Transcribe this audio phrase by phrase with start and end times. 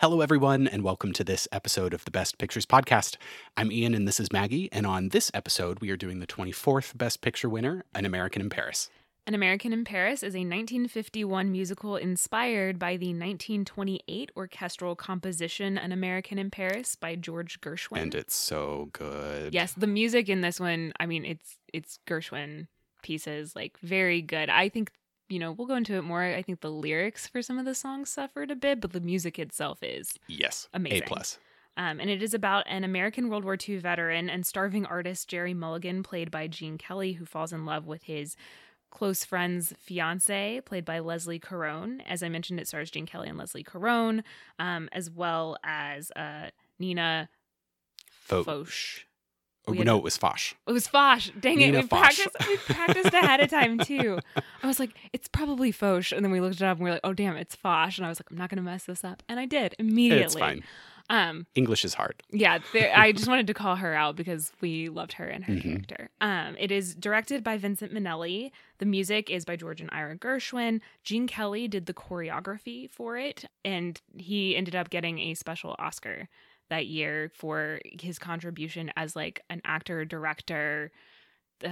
[0.00, 3.18] Hello, everyone, and welcome to this episode of the Best Pictures Podcast.
[3.54, 4.72] I'm Ian, and this is Maggie.
[4.72, 8.48] And on this episode, we are doing the 24th Best Picture winner, An American in
[8.48, 8.88] Paris.
[9.26, 15.92] An American in Paris is a 1951 musical inspired by the 1928 orchestral composition An
[15.92, 18.00] American in Paris by George Gershwin.
[18.00, 19.52] And it's so good.
[19.52, 22.68] yes, the music in this one, I mean, it's it's Gershwin
[23.02, 24.48] pieces, like very good.
[24.48, 24.92] I think
[25.30, 26.22] you know, we'll go into it more.
[26.22, 29.38] I think the lyrics for some of the songs suffered a bit, but the music
[29.38, 30.68] itself is Yes.
[30.74, 31.02] Amazing.
[31.04, 31.38] A plus.
[31.76, 35.54] Um, and it is about an American World War II veteran and starving artist Jerry
[35.54, 38.36] Mulligan, played by Gene Kelly, who falls in love with his
[38.90, 42.00] close friend's fiance, played by Leslie Caron.
[42.02, 44.24] As I mentioned, it stars Gene Kelly and Leslie Caron,
[44.58, 46.50] um, as well as uh,
[46.80, 47.28] Nina
[48.10, 49.04] Fo- Foch.
[49.68, 50.56] Oh, no, it was Foch.
[50.66, 51.22] It was Foch.
[51.38, 51.82] Dang Nina it.
[51.82, 54.18] We practiced, we practiced ahead of time, too.
[54.62, 56.12] I was like, it's probably Foch.
[56.12, 57.96] And then we looked it up and we are like, oh, damn, it's Foch.
[57.98, 59.22] And I was like, I'm not going to mess this up.
[59.28, 60.24] And I did immediately.
[60.24, 60.64] It's fine.
[61.08, 62.22] Um, English is hard.
[62.30, 65.54] yeah, there, I just wanted to call her out because we loved her and her
[65.54, 65.62] Mhm.
[65.62, 66.10] character.
[66.20, 68.52] Um, it is directed by Vincent Minnelli.
[68.78, 70.80] The music is by George and Ira Gershwin.
[71.02, 76.28] Gene Kelly did the choreography for it, and he ended up getting a special Oscar
[76.70, 80.90] that year for his contribution as like an actor, director,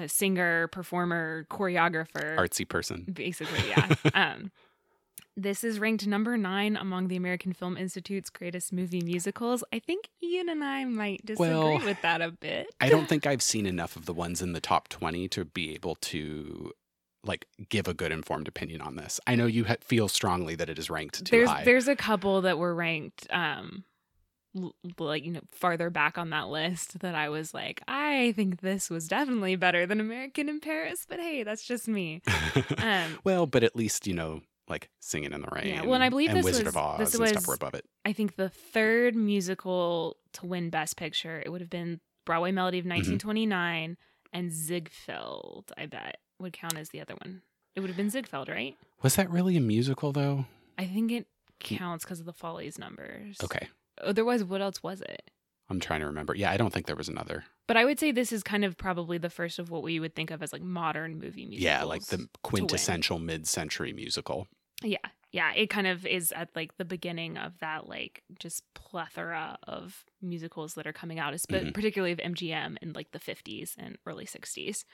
[0.06, 3.06] singer, performer, choreographer Artsy person.
[3.10, 4.50] basically yeah um
[5.40, 9.62] this is ranked number nine among the American Film Institute's greatest movie musicals.
[9.72, 12.66] I think Ian and I might disagree Well, with that a bit.
[12.80, 15.74] I don't think I've seen enough of the ones in the top 20 to be
[15.76, 16.72] able to
[17.22, 19.20] like give a good informed opinion on this.
[19.28, 21.62] I know you ha- feel strongly that it is ranked too there's high.
[21.64, 23.84] there's a couple that were ranked um
[24.98, 28.90] like you know farther back on that list that I was like I think this
[28.90, 32.22] was definitely better than American in Paris, but hey, that's just me.
[32.78, 35.84] Um well, but at least, you know, like Singing in the Rain.
[35.86, 37.54] well, and I believe and this Wizard was- of Oz this and was- stuff were
[37.54, 37.84] above it.
[38.04, 42.78] I think the third musical to win Best Picture, it would have been Broadway Melody
[42.78, 42.90] of Mm-hmm.
[43.18, 43.96] 1929
[44.32, 47.42] and Ziegfeld, I bet, would count as the other one.
[47.74, 48.76] It would have been Ziegfeld, right?
[49.02, 50.46] Was that really a musical though?
[50.76, 51.26] I think it
[51.60, 53.38] counts because of the Follies numbers.
[53.42, 53.68] Okay.
[54.02, 55.30] Otherwise, what else was it?
[55.70, 56.34] I'm trying to remember.
[56.34, 57.44] Yeah, I don't think there was another.
[57.66, 60.14] But I would say this is kind of probably the first of what we would
[60.14, 61.62] think of as like modern movie musicals.
[61.62, 64.48] Yeah, like the quintessential mid-century musical.
[64.82, 64.96] Yeah,
[65.30, 65.52] yeah.
[65.54, 70.72] It kind of is at like the beginning of that like just plethora of musicals
[70.74, 71.74] that are coming out, espe- Mhm.
[71.74, 74.84] particularly of MGM in like the 50s and early 60s.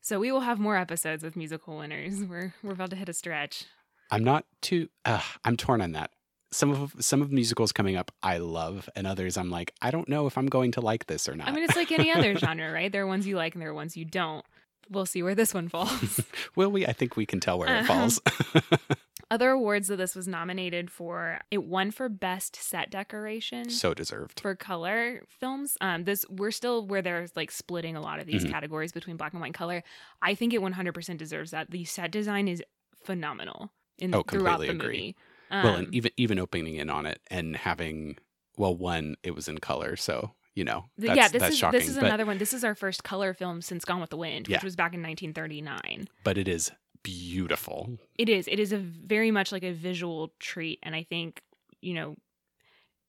[0.00, 2.14] So we will have more episodes with musical winners.
[2.28, 3.64] We're we're about to hit a stretch.
[4.10, 6.12] I'm not too uh, I'm torn on that.
[6.50, 9.90] Some of some of the musicals coming up I love and others I'm like I
[9.90, 11.48] don't know if I'm going to like this or not.
[11.48, 12.90] I mean, it's like any other genre, right?
[12.90, 14.44] There are ones you like and there are ones you don't.
[14.90, 16.20] We'll see where this one falls.
[16.56, 16.86] Will we?
[16.86, 18.08] I think we can tell where it Uh-huh.
[18.08, 18.20] falls.
[19.30, 23.68] Other awards that this was nominated for, it won for best set decoration.
[23.68, 24.40] so deserved.
[24.40, 28.46] for color films um this we're still where there's like splitting a lot of these
[28.46, 28.50] Mhm.
[28.50, 29.82] categories between black and white and color
[30.22, 32.62] i think it 100% deserves that the set design is
[33.04, 34.86] phenomenal in Oh, throughout the agree.
[34.86, 35.16] movie
[35.50, 38.16] well, Um, and even even opening in on it and having
[38.56, 41.78] well, one it was in color, so you know that's, yeah this is shocking.
[41.78, 44.16] this is but, another one this is our first color film since gone with the
[44.16, 44.56] wind Yeah.
[44.56, 46.72] which was back in 1939 but it is
[47.04, 47.96] beautiful.
[48.18, 51.42] it is it is a very much like a visual treat and i think
[51.80, 52.16] you know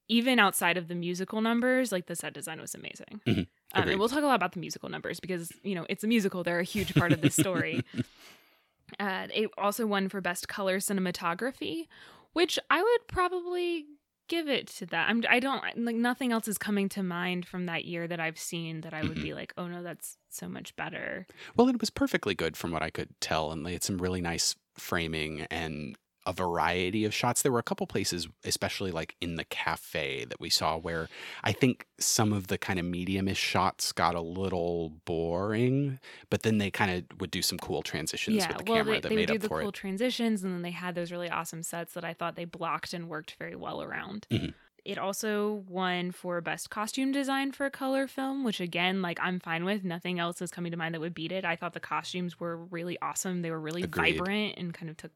[0.09, 3.47] even outside of the musical numbers like the set design was amazing Mhm.
[3.73, 6.07] um, and we'll talk a lot about the musical numbers because you know it's a
[6.07, 7.83] musical they're a huge part of this story
[9.00, 11.88] uh, it also won for best color cinematography
[12.34, 13.85] which i would probably
[14.28, 17.66] give it to that I'm, i don't like nothing else is coming to mind from
[17.66, 19.23] that year that i've seen that i would Mhm.
[19.23, 21.25] be like oh no that's so much better
[21.56, 24.22] Well, it was perfectly good from what I could tell, and they had some really
[24.22, 25.95] nice framing and
[26.29, 27.41] a variety of shots.
[27.41, 31.09] There were a couple places, especially like in the cafe that we saw, where
[31.44, 36.57] I think some of the kind of mediumish shots got a little boring, but then
[36.59, 39.16] they kind of would do some cool transitions with the well, camera they, that they
[39.16, 39.75] would made do up the for cool it.
[39.75, 43.09] transitions, and then they had those really awesome sets that I thought they blocked and
[43.09, 44.28] worked very well around.
[44.31, 44.53] Mhm.
[44.85, 49.39] It also won for best costume design for a color film, which again, like I'm
[49.39, 49.83] fine with.
[49.83, 51.44] Nothing else is coming to mind that would beat it.
[51.44, 53.42] I thought the costumes were really awesome.
[53.42, 54.13] They were really Agreed.
[54.18, 55.12] vibrant and kind of took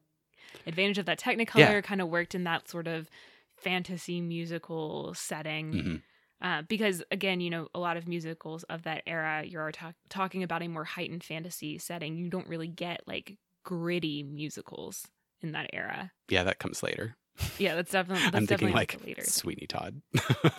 [0.66, 1.56] advantage of that Technicolor.
[1.58, 1.80] Yeah.
[1.80, 3.08] Kind of worked in that sort of
[3.56, 5.72] fantasy musical setting.
[5.72, 6.02] Mhm.
[6.42, 10.42] Uh, because again, you know, a lot of musicals of that era, you're ta- talking
[10.42, 12.16] about a more heightened fantasy setting.
[12.16, 15.06] You don't really get like gritty musicals
[15.40, 16.10] in that era.
[16.28, 17.16] Yeah, that comes later.
[17.58, 19.24] Yeah, that's definitely that's I'm thinking definitely like like later.
[19.24, 20.02] Sweeney Todd.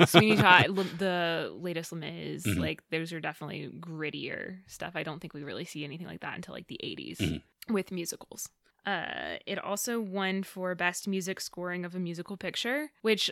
[0.07, 2.57] Sweeney Todd, L- the latest Les Mis, Mhm.
[2.59, 4.93] like those are definitely grittier stuff.
[4.95, 7.41] I don't think we really see anything like that until like the 80s Mhm.
[7.69, 8.49] with musicals.
[8.85, 13.31] Uh, it also won for best music scoring of a musical picture, which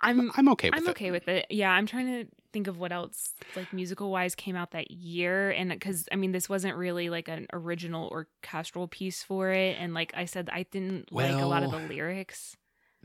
[0.00, 0.90] I'm I'm okay with I'm it.
[0.90, 1.46] okay with it.
[1.50, 5.50] Yeah, I'm trying to think of what else like musical wise came out that year
[5.50, 9.92] and because I mean this wasn't really like an original orchestral piece for it and
[9.92, 12.56] like I said I didn't like a lot of the lyrics.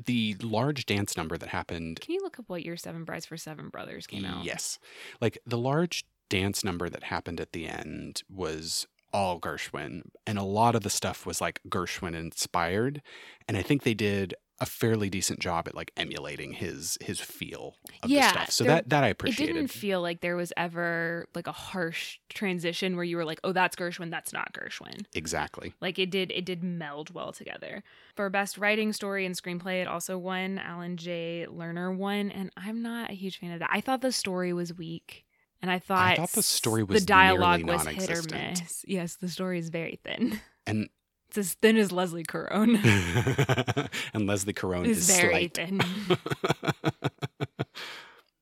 [0.05, 3.37] The large dance number that happened Can you look up what year Seven Brides for
[3.37, 4.45] Seven Brothers came out?
[4.45, 4.77] Yes.
[5.19, 10.01] Like the large dance number that happened at the end was all Gershwin.
[10.27, 13.01] And a lot of the stuff was like Gershwin inspired.
[13.47, 17.77] And I think they did a fairly decent job at like emulating his his feel
[18.03, 18.51] of Yeah, the stuff.
[18.51, 19.51] So there- that that I appreciated.
[19.51, 23.39] It didn't feel like there was ever like a harsh transition where you were like,
[23.45, 25.73] "Oh, that's Gershwin, that's not Gershwin." exactly.
[25.79, 27.83] Like it did it did meld well together.
[28.17, 30.59] For best writing story and screenplay, it also won.
[30.59, 31.47] Alan J.
[31.49, 33.69] Lerner won, and I'm not a huge fan of that.
[33.71, 35.23] I thought the story was weak.
[35.61, 38.85] And I thought, I thought the story was the dialogue was hit or miss.
[38.87, 40.39] Yes, the story is very thin.
[40.65, 40.89] And
[41.27, 42.77] It's as thin as Leslie Caron.
[44.13, 45.53] and Leslie Caron It's is very slight.
[45.55, 45.81] thin.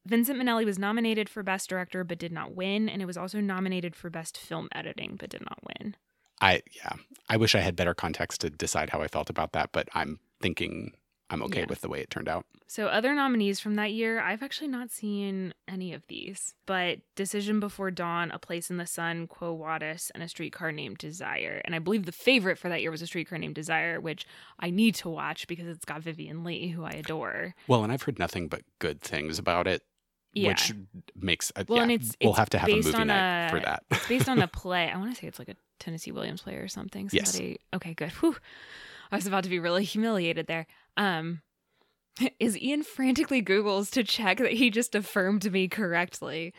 [0.05, 3.41] Vincent Minnelli was nominated for Best Director but did not win, and it was also
[3.41, 5.95] nominated for Best Film Editing but did not win.
[6.39, 6.93] I yeah.
[7.27, 10.19] I wish I had better context to decide how I felt about that, but I'm
[10.41, 10.93] thinking
[11.29, 11.65] I'm okay Yeah.
[11.67, 12.45] with the way it turned out.
[12.67, 17.59] So, other nominees from that year, I've actually not seen any of these, but Decision
[17.59, 21.61] Before Dawn, A Place in the Sun, Quo Vadis, and A Streetcar Named Desire.
[21.65, 24.25] And I believe the favorite for that year was A Streetcar Named Desire, which
[24.59, 27.55] I need to watch because it's got Vivien Leigh, who I adore.
[27.67, 29.83] Well, and I've heard nothing but good things about it,
[30.33, 30.49] Yeah.
[30.49, 30.73] which
[31.15, 33.49] makes uh, Well, yeah, and it's- we'll it's have to have a movie night a-
[33.49, 33.83] for that.
[33.91, 34.89] It's based on a play.
[34.89, 37.09] I want to say it's like a Tennessee Williams play or something.
[37.11, 37.39] Yes.
[37.73, 38.11] Okay, good.
[38.11, 38.35] Whew.
[39.11, 40.67] I was about to be really humiliated there.
[40.97, 41.41] Um,
[42.39, 46.53] is Ian frantically Googles to check that he just affirmed me correctly?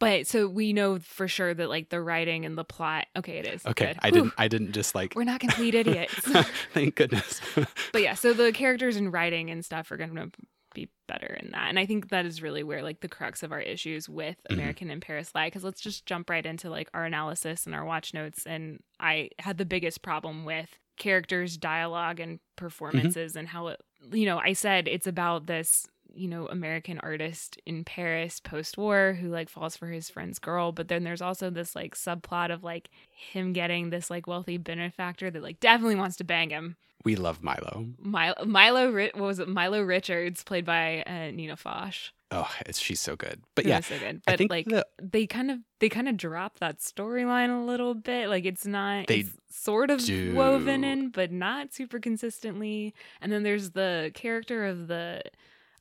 [0.00, 3.06] But so we know for sure that like the writing and the plot.
[3.16, 3.66] Okay, it is.
[3.66, 3.98] okay, Good.
[4.00, 4.14] I Whew.
[4.14, 4.32] didn't.
[4.38, 5.14] I didn't just like.
[5.16, 6.14] We're not complete idiots.
[6.72, 7.40] Thank goodness.
[7.92, 10.30] but yeah, so the characters and writing and stuff are going to
[10.72, 11.68] be better in that.
[11.68, 14.54] And I think that is really where like the crux of our issues with Mhm.
[14.54, 15.48] American in Paris lie.
[15.48, 18.46] Because let's just jump right into like our analysis and our watch notes.
[18.46, 22.56] And I had the biggest problem with characters, dialogue, and mm-hmm.
[22.56, 23.80] performances, and how it,
[24.12, 25.86] you know, I said it's about this.
[26.14, 30.72] You know, American artist in Paris post war who like falls for his friend's girl.
[30.72, 35.30] But then there's also this like subplot of like him getting this like wealthy benefactor
[35.30, 36.76] that like definitely wants to bang him.
[37.04, 37.86] we love Milo.
[38.00, 39.48] Milo, Milo, what was it?
[39.48, 41.94] Milo Richards, played by uh, Nina Foch.
[42.30, 43.40] Oh, it's she's so good.
[43.54, 44.20] But yeah, so good.
[44.26, 47.64] I But think like the they kind of they kind of drop that storyline a
[47.64, 48.28] little bit.
[48.28, 50.34] Like it's not They it's sort of do.
[50.34, 52.92] woven in, but not super consistently.
[53.22, 55.22] And then there's the character of the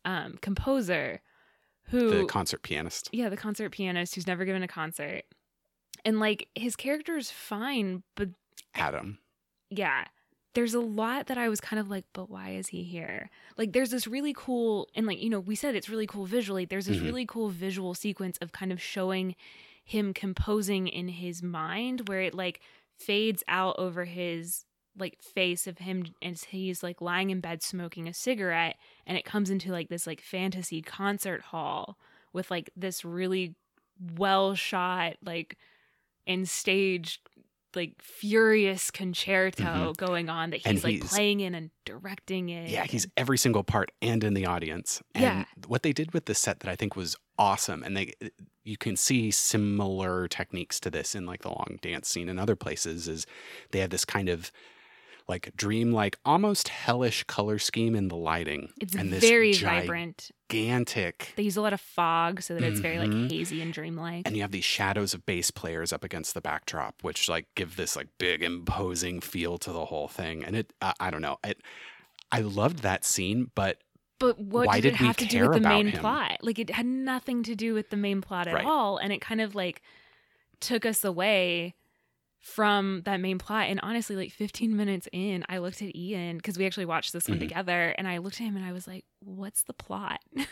[0.07, 1.21] um, composer,
[1.89, 3.09] who the concert pianist.
[3.12, 5.21] yeah, the concert pianist who's never given a concert,
[6.04, 8.30] and like his character is fine, but
[8.74, 9.19] Adam.
[9.69, 10.06] yeah
[10.54, 13.74] there's a lot that i was kind of like but why is he here like
[13.74, 16.88] there's this really cool and like you know we said it's really cool visually there's
[16.88, 17.03] this Mhm.
[17.06, 19.36] really cool visual sequence of kind of showing
[19.83, 22.60] him composing in his mind where it like
[22.98, 24.65] fades out over his
[24.97, 29.25] like face of him as he's like lying in bed smoking a cigarette and it
[29.25, 31.97] comes into like this like fantasy concert hall
[32.33, 33.55] with like this really
[34.15, 35.57] well shot like
[36.27, 37.21] and staged
[37.75, 39.97] like furious concerto Mhm.
[39.97, 42.73] going on that he's And like playing in and directing it.
[42.73, 45.01] Yeah, he's every single part and in the audience.
[45.15, 45.45] And Yeah.
[45.67, 48.13] what they did with the set that I think was awesome, and they
[48.65, 52.57] you can see similar techniques to this in like the long dance scene and other
[52.57, 53.25] places, is
[53.72, 54.51] they have this kind of
[55.27, 58.69] like dreamlike, almost hellish color scheme in the lighting.
[58.79, 60.31] it's and this very vibrant.
[60.50, 63.29] gigantic They use a lot of fog so that it's very like Mhm.
[63.29, 64.25] hazy and dreamlike.
[64.25, 67.75] and you have these shadows of bass players up against the backdrop which like give
[67.75, 71.38] this like big imposing feel to the whole thing and it i, I don't know
[71.43, 71.62] it
[72.31, 73.79] i loved that scene but
[74.19, 76.00] But what Why did, it we have to do care with the main him?
[76.00, 76.38] plot?
[76.41, 78.65] Like it had nothing to do with the main plot at Right.
[78.65, 79.81] all, and it kind of like
[80.60, 81.75] took us away
[82.39, 83.67] from that main plot.
[83.70, 87.27] And honestly, like 15 minutes in, I looked at Ian because we actually watched this
[87.27, 87.41] one Mhm.
[87.41, 90.20] together, and I looked at him and I was like, "What's the plot?"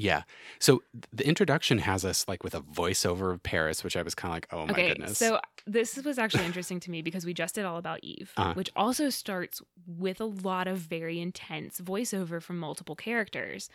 [0.00, 0.22] yeah
[0.60, 0.80] so
[1.12, 4.36] the introduction has us like with a voiceover of paris which i was kind of
[4.36, 7.56] like oh my okay, goodness so this was actually interesting to me because we just
[7.56, 8.54] did all about Eve, Uh-huh.
[8.54, 13.68] which also starts with a lot of very intense voiceover from multiple characters.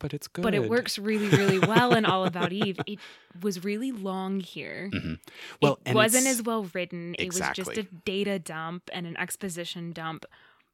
[0.00, 2.80] But it's good but it works really really well in all about eve.
[2.86, 2.98] It
[3.42, 4.90] was really long here.
[4.92, 5.18] Mhm.
[5.62, 7.14] well it wasn't as well written.
[7.18, 10.24] It was just a data dump and an exposition dump.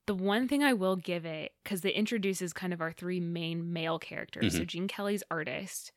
[0.07, 3.73] The one thing i will give it because it introduces kind of our three main
[3.73, 4.53] male characters.
[4.55, 4.67] So Mm-hmm.
[4.67, 5.93] gene kelly's artist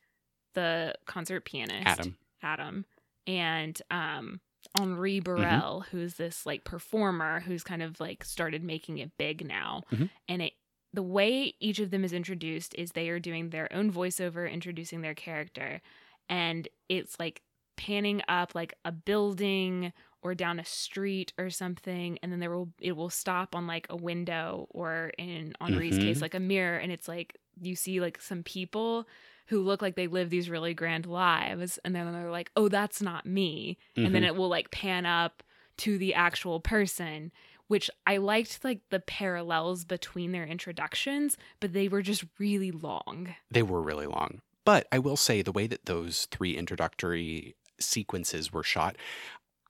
[0.54, 2.16] the concert pianist adam.
[2.42, 2.84] Adam
[3.28, 4.40] and um
[4.78, 5.42] henri Mm-hmm.
[5.42, 9.82] Baurel who's this like performer who's kind of like started making it big now.
[9.92, 10.10] Mhm.
[10.28, 10.52] and it
[10.92, 15.02] the way each of them is introduced is they are doing their own voiceover introducing
[15.02, 15.80] their character
[16.28, 17.42] and it's like
[17.76, 19.92] panning up like a building
[20.22, 23.86] or down a street or something and then there will it will stop on like
[23.88, 26.02] a window or in Henri's Mhm.
[26.02, 29.06] case like a mirror and it's like you see like some people
[29.46, 33.00] who look like they live these really grand lives and then they're like oh that's
[33.00, 34.26] not me and then Mhm.
[34.26, 35.42] it will like pan up
[35.78, 37.32] to the actual person
[37.70, 43.34] which i liked like the parallels between their introductions but they were just really long
[43.50, 44.40] they were really long.
[44.64, 48.96] But I will say the way that those three introductory sequences were shot,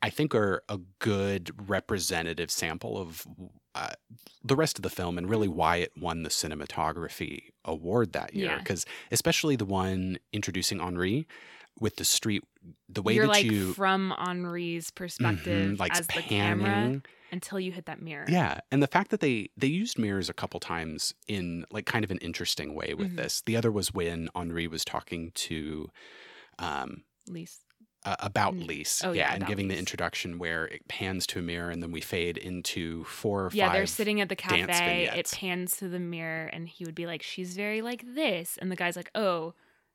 [0.02, 3.26] I think are a good representative sample of
[3.74, 3.92] uh,
[4.42, 8.46] the rest of the film and really why it won the cinematography award that year.
[8.46, 8.58] Yeah.
[8.58, 11.26] Because especially the one introducing Henri
[11.80, 12.44] with the street,
[12.88, 17.04] the way you're that like you from henri's perspective Mhm, like as the camera panning.
[17.32, 20.34] until you hit that mirror Yeah, and the fact that they they used mirrors a
[20.34, 23.16] couple times in like kind of an interesting way with Mhm.
[23.16, 23.42] this.
[23.42, 25.90] The other was when Henri was talking to
[26.58, 27.64] um Lise.
[28.04, 28.66] uh, about Mm.
[28.66, 31.82] Lise, Oh, yeah, yeah, and giving the introduction where it pans to a mirror and
[31.82, 33.68] then we fade into four or yeah five.
[33.68, 37.22] they're sitting at the cafe it pans to the mirror and he would be like
[37.22, 39.54] she's very like this and the guy's like oh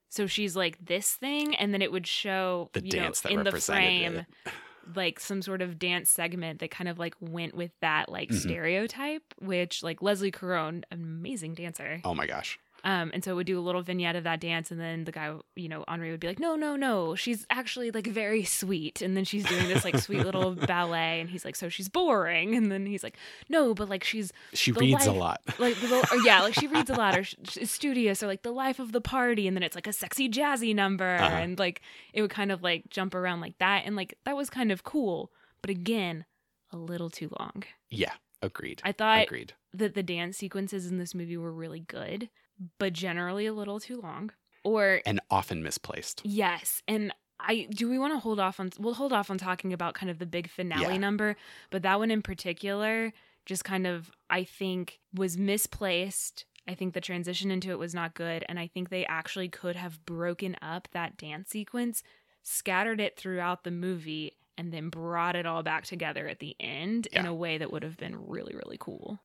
[0.10, 3.34] so she's like this thing and then it would show The you dance know, that
[3.40, 4.54] in the frame it.
[4.96, 8.40] like some sort of dance segment that kind of like went with that like Mhm.
[8.42, 12.60] stereotype which like leslie caron amazing dancer Oh my gosh.
[12.86, 15.12] Um and so it would do a little vignette of that dance and then the
[15.12, 19.02] guy you know henri would be like no no no she's actually like very sweet
[19.02, 22.56] and then she's doing this like sweet little ballet and he's like so she's boring
[22.56, 23.18] and then he's like
[23.50, 25.42] no but like she's She reads a lot.
[25.60, 28.44] like the, or yeah like she reads a lot or sh- is studious or like
[28.44, 31.36] the life of the party and then it's like a sexy jazzy number Uh-huh.
[31.36, 31.82] and like
[32.14, 34.84] it would kind of like jump around like that and like that was kind of
[34.84, 36.26] cool but again
[36.72, 38.82] a little too long Yeah, agreed.
[38.84, 39.54] i thought agreed.
[39.74, 42.30] that the dance sequences in this movie were really good
[42.78, 44.32] but generally a little too long
[44.64, 46.22] or And often misplaced.
[46.24, 49.74] yes and I do we want to hold off on we'll hold off on talking
[49.74, 50.98] about kind of the big finale Yeah.
[50.98, 51.36] number,
[51.70, 53.12] but that one in particular
[53.46, 56.46] just kind of I think was misplaced.
[56.68, 59.76] I think the transition into it was not good and I think they actually could
[59.76, 62.02] have broken up that dance sequence,
[62.42, 67.08] scattered it throughout the movie and then brought it all back together at the end
[67.12, 69.20] in a way that would have been really really cool.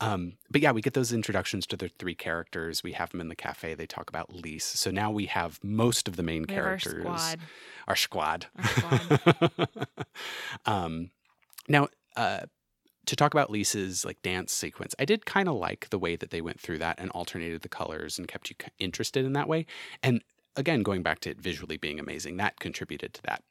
[0.00, 2.82] Um, but yeah, we get those introductions to the three characters.
[2.82, 3.74] We have them in the cafe.
[3.74, 4.64] They talk about Lise.
[4.64, 7.02] So now we have most of the main We characters.
[7.02, 7.40] squad.
[7.88, 8.46] Our squad.
[8.56, 9.78] Our squad.
[10.66, 11.10] um,
[11.68, 12.40] now, uh,
[13.06, 16.30] to talk about Lisa's like dance sequence, I did kind of like the way that
[16.30, 19.66] they went through that and alternated the colors and kept you interested in that way.
[20.02, 20.22] And
[20.56, 23.42] again, going back to it visually being amazing, that contributed to that.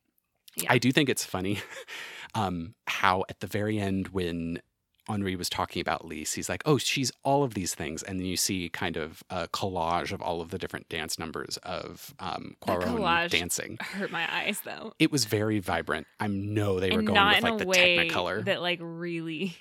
[0.56, 0.72] Yeah.
[0.72, 1.60] I do think it's funny
[2.36, 4.62] um, how at the very end when
[5.08, 8.28] Henri was talking about Lise, he's like, "Oh, she's all of these things," and then
[8.28, 12.56] you see kind of a collage of all of the different dance numbers of um,
[12.68, 13.78] That Caron collage dancing.
[13.82, 14.94] Hurt my eyes though.
[15.00, 16.06] It was very vibrant.
[16.20, 18.46] I know they were and going not with like the way Technicolor.
[18.46, 19.58] that like really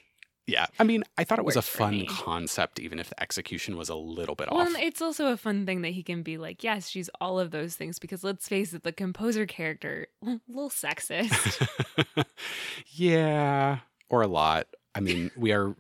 [0.49, 3.91] yeah, I mean, I thought it was a fun concept, even if the execution was
[3.91, 4.67] a little bit well off.
[4.69, 7.51] and it's also a fun thing that he can be like yes she's all of
[7.51, 11.69] those things because let's face it the composer character a little sexist
[12.93, 14.67] yeah, or a lot.
[14.95, 15.77] I mean, we are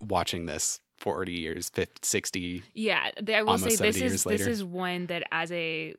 [0.00, 2.62] watching this 40 years, 50, 60.
[2.74, 5.94] yeah i will say this 70 years is this is one that as a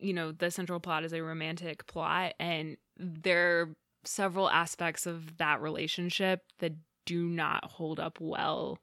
[0.00, 3.68] you know the central plot is a romantic plot and there are
[4.04, 6.72] several aspects of that relationship that
[7.10, 8.78] do not hold up well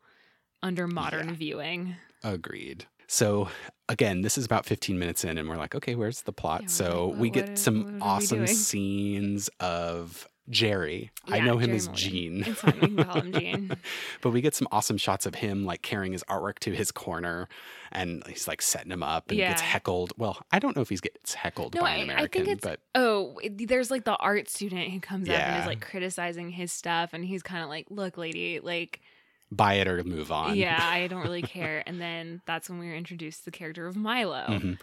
[0.62, 1.34] under modern Yeah.
[1.36, 2.86] viewing Agreed.
[3.08, 3.48] So
[3.88, 6.64] again, this is about 15 minutes in, and we're like, okay, where's the plot?
[6.64, 11.12] Yeah, so like, what- we get some what are we awesome scenes of Jerry.
[11.28, 12.10] I know him Jerry as Mulligan.
[12.12, 12.44] Gene.
[12.48, 13.78] It's fine, we can call him Gene.
[14.22, 17.50] but we get some awesome shots of him like carrying his artwork to his corner
[17.92, 20.14] and he's like setting him up and gets heckled.
[20.18, 22.58] Well, I don't know if he gets heckled No, by I- an I American, think
[22.58, 26.50] it's- but Oh, there's like the art student who comes up and is like criticizing
[26.52, 29.02] his stuff, and he's kind of like, "Look, lady, like,
[29.52, 30.56] buy it or move on.
[30.56, 33.86] yeah, I don't really care." And then that's when we were introduced to the character
[33.88, 34.46] of Milo.
[34.48, 34.80] Mhm.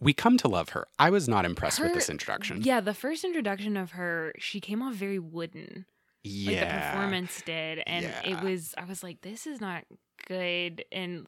[0.00, 0.86] We come to love her.
[0.98, 2.62] I was not impressed with this introduction.
[2.62, 5.86] Yeah, the first introduction of her, she came off very wooden,
[6.22, 6.50] Yeah.
[6.50, 8.22] like the performance did, and Yeah.
[8.38, 8.74] it was.
[8.78, 9.84] I was like, "This is not
[10.26, 11.26] good," and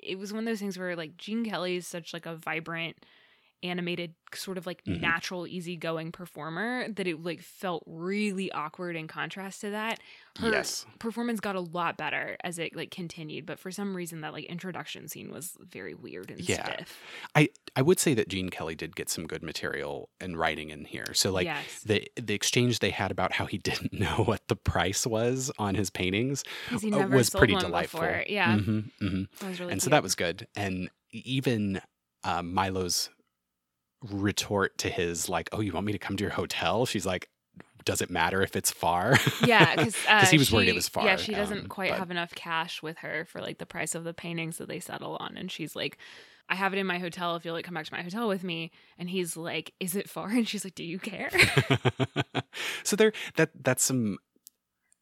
[0.00, 2.96] it was one of those things where like Gene Kelly is such like a vibrant
[3.62, 5.00] animated sort of like Mhm.
[5.00, 9.98] natural easygoing performer that it like felt really awkward in contrast to that
[10.36, 10.86] her yes.
[11.00, 14.44] performance got a lot better as it like continued but for some reason that like
[14.44, 16.62] introduction scene was very weird and Yeah.
[16.62, 17.00] stiff
[17.34, 20.84] I I would say that Gene Kelly did get some good material and writing in
[20.84, 21.12] here.
[21.14, 24.56] So like yes the the exchange they had about how he didn't know what the
[24.56, 28.00] price was on his paintings uh, was pretty delightful.
[28.00, 28.24] before.
[28.28, 30.46] yeah hmm hmm was really and so that was good.
[30.54, 31.80] And even
[32.24, 33.10] uh, Milo's
[34.02, 37.28] retort to his like, "Oh, you want me to come to your hotel?" She's like,
[37.84, 41.04] "Does it matter if it's far?" yeah because uh, he was worried it was far.
[41.04, 43.94] yeah she doesn't um, quite but- have enough cash with her for like the price
[43.94, 45.98] of the paintings that they settle on and she's like
[46.48, 48.42] i have it in my hotel if you'll like come back to my hotel with
[48.44, 51.30] me and he's like is it far and she's like do you care
[52.82, 54.18] so there, that that's some.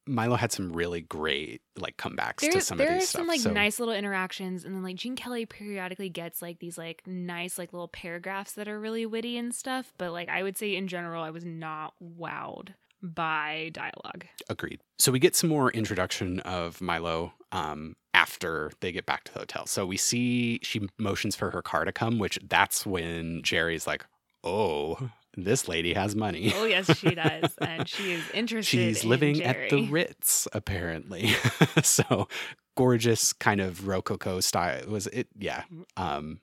[0.07, 3.23] Milo had some really great like comebacks to there, some there of are these some
[3.23, 3.27] stuff.
[3.27, 7.01] like so, nice little interactions and then like gene kelly periodically gets like these like
[7.05, 10.75] nice like little paragraphs that are really witty and stuff but like i would say
[10.75, 12.69] in general i was not wowed
[13.03, 14.81] by dialogue Agreed.
[14.97, 19.39] So we get some more introduction of Milo um, after they get back to the
[19.39, 19.65] hotel.
[19.67, 24.05] So we see she motions for her car to come, which that's when Jerry's like,
[24.43, 26.51] "Oh, this lady has money.
[26.55, 31.33] oh yes she does and she is interested She's in living at the Ritz, apparently."
[31.83, 32.27] so
[32.75, 34.85] gorgeous, kind of rococo style.
[34.87, 35.27] Was it?
[35.37, 35.63] Yeah.
[35.95, 36.41] Um,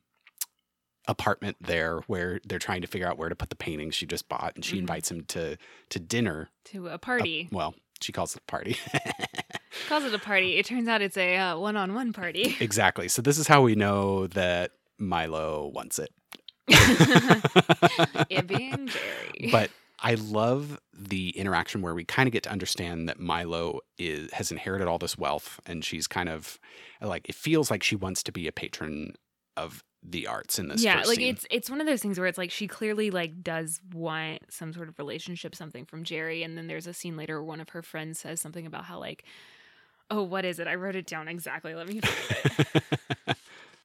[1.06, 4.28] apartment there where they're trying to figure out where to put the paintings she just
[4.28, 4.80] bought, and she Mhm.
[4.80, 5.56] invites him to
[5.90, 6.48] to dinner.
[6.66, 8.76] to a Uh, party well, she calls it a party.
[9.88, 10.56] calls it a party.
[10.56, 12.56] It turns out it's a uh, one-on-one party.
[12.60, 13.08] Exactly.
[13.08, 16.10] So this is how we know that Milo wants it.
[18.28, 19.50] it being Jerry.
[19.50, 24.30] but I love the interaction where we kind of get to understand that Milo is
[24.33, 26.59] has inherited all this wealth and she's kind of
[27.00, 29.14] like it feels like she wants to be a patron
[29.56, 31.28] of the arts in this yeah, like scene.
[31.35, 34.73] it's it's one of those things where it's like she clearly like does want some
[34.73, 37.71] sort of relationship, something from Jerry, and then there's a scene later where one of
[37.71, 39.25] her friends says something about how like,
[40.11, 40.66] oh, what is it?
[40.66, 41.75] I wrote it down exactly.
[41.75, 42.00] Let me
[43.26, 43.37] it.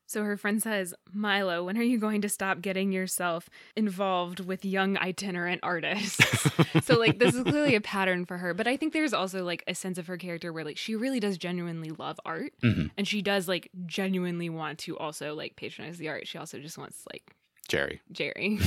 [0.10, 4.66] So her friend says, Milo, when are you going to stop getting yourself involved with
[4.66, 6.50] young itinerant artists?
[6.84, 9.64] so like this is clearly a pattern for her but i think there's also like
[9.68, 12.90] a sense of her character where like she really does genuinely love art Mhm.
[12.98, 16.78] and she does like genuinely want to also like patronize the art she also just
[16.78, 17.36] wants like
[17.68, 18.02] Jerry.
[18.12, 18.60] jerry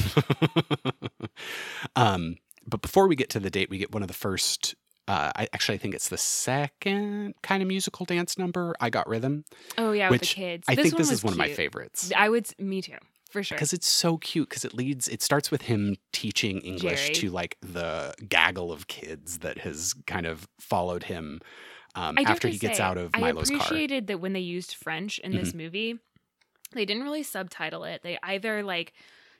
[1.96, 4.74] um, but before we get to the date, we get one of the first.
[5.08, 8.74] Uh, I actually I think it's the second kind of musical dance number.
[8.80, 9.44] I got rhythm.
[9.78, 12.12] oh yeah with the kids I think this is one of my favorites.
[12.16, 12.94] i would me too
[13.30, 17.02] for sure because it's so cute because it leads it starts with him teaching english
[17.08, 17.14] Jerry.
[17.14, 21.40] to like the gaggle of kids that has kind of followed him
[21.94, 23.56] um, I do have after he gets say, out of milo's car.
[23.56, 25.40] I car appreciated that when they used French in Mm-hmm.
[25.44, 25.98] this movie,
[26.72, 28.02] they didn't really subtitle it.
[28.02, 28.94] They either like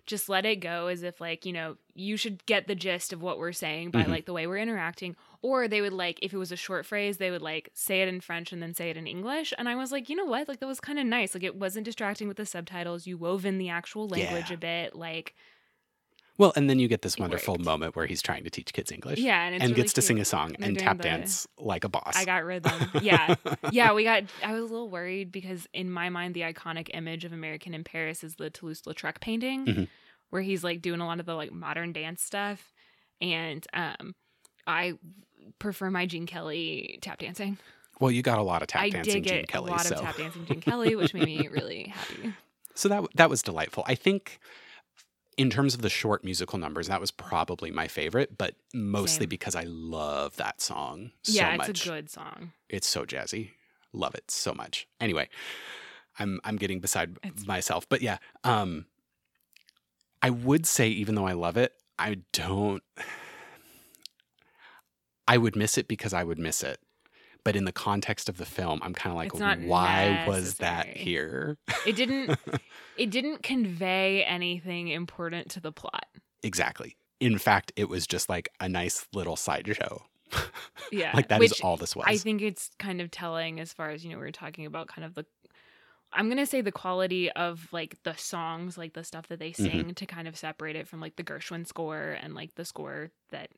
[0.06, 3.22] just let it go as if like you know you should get the gist of
[3.22, 4.08] what we're saying by Mhm.
[4.08, 5.14] like the way we're interacting.
[5.42, 8.08] Or they would like if it was a short phrase they would like say it
[8.08, 9.52] in french and then say it in english.
[9.58, 10.48] And i was like you know what?
[10.48, 11.34] Like that was kind of nice.
[11.34, 13.06] Like it wasn't distracting with the subtitles.
[13.06, 14.54] You wove in the actual language Yeah.
[14.54, 14.94] a bit.
[14.96, 15.34] Like
[16.38, 19.18] well and then you get this wonderful moment where he's trying to teach kids english
[19.18, 21.46] yeah and it's and really gets to sing a song They're and tap the- dance
[21.58, 22.72] like a boss I got rhythm.
[23.02, 23.34] Yeah.
[23.70, 24.24] yeah, we got.
[24.44, 27.84] I was a little worried because in my mind, the iconic image of American in
[27.84, 29.88] Paris is the Toulouse-Lautrec painting, Mhm.
[30.30, 32.72] where he's like doing a lot of the like modern dance stuff,
[33.20, 34.14] and um,
[34.66, 34.94] I
[35.58, 37.58] prefer my Gene Kelly tap dancing.
[38.00, 40.00] well you got a lot of tap I dancing gene kelly a lot so of
[40.02, 42.32] tap dancing Gene Kelly, which made me really happy.
[42.74, 44.38] so that that was delightful i think
[45.42, 49.28] in terms of the short musical numbers that was probably my favorite but mostly Same.
[49.28, 52.52] because i love that song so yeah, much it's a good song.
[52.68, 53.50] It's so jazzy.
[53.92, 54.86] Love it so much.
[55.00, 55.28] Anyway,
[56.18, 58.86] I'm I'm getting beside It's- myself, but yeah, um
[60.22, 62.82] I would say even though I love it, I don't
[65.28, 66.78] I would miss it because I would miss it.
[67.44, 69.34] But in the context of the film, I'm kind of like
[69.68, 71.56] why was that here?
[71.86, 72.38] It didn't.
[72.96, 76.06] it didn't convey anything important to the plot.
[76.42, 76.96] exactly.
[77.20, 80.02] In fact, it was just like a nice little sideshow.
[80.90, 82.04] Yeah, like that is which all this was.
[82.06, 84.88] I think it's kind of telling as far as you know we were talking about
[84.88, 85.24] kind of the
[86.12, 89.64] I'm gonna say the quality of like the songs, like the stuff that they Mm-hmm.
[89.64, 93.10] sing to kind of separate it from like the Gershwin score and like the score
[93.30, 93.48] that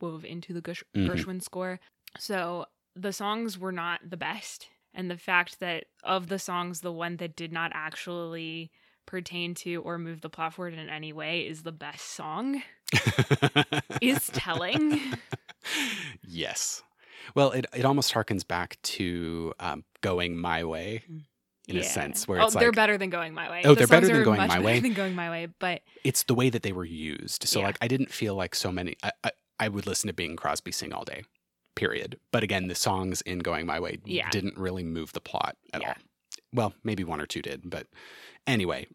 [0.00, 1.08] wove into the Gersh- Mhm.
[1.10, 1.80] Gershwin score.
[2.18, 2.64] So
[2.96, 4.68] the songs were not the best.
[4.92, 8.72] And the fact that of the songs, the one that did not actually
[9.06, 12.62] pertain to or move the plot forward in any way is the best song
[14.00, 15.00] is telling.
[16.26, 16.82] yes.
[17.34, 21.02] Well, it, it almost harkens back to um, going my way.
[21.68, 23.62] in a sense where oh, it's they're like better than going my way.
[23.64, 24.80] Oh, The they're better than Going My better Way?
[24.80, 27.46] Than going my way, but it's the way that they were used.
[27.46, 27.66] So Yeah.
[27.66, 30.72] like I didn't feel like so many I, I I would listen to Bing Crosby
[30.72, 31.22] sing all day.
[31.76, 32.18] Period.
[32.32, 34.28] But again, the songs in Going My Way Yeah.
[34.30, 35.88] didn't really move the plot at Yeah.
[35.90, 35.94] all.
[36.52, 37.86] Well, maybe one or two did, but
[38.46, 38.86] anyway,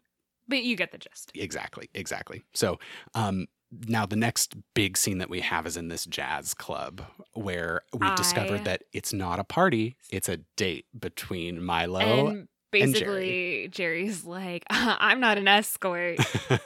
[0.48, 1.32] but you get the gist.
[1.34, 2.42] exactly, exactly.
[2.54, 2.78] So,
[3.14, 3.46] um
[3.88, 7.02] now the next big scene that we have is in this jazz club
[7.34, 12.48] where we I- discovered that it's not a party, it's a date between Milo and
[12.70, 16.18] basically, Jerry's like, "I'm not an escort,"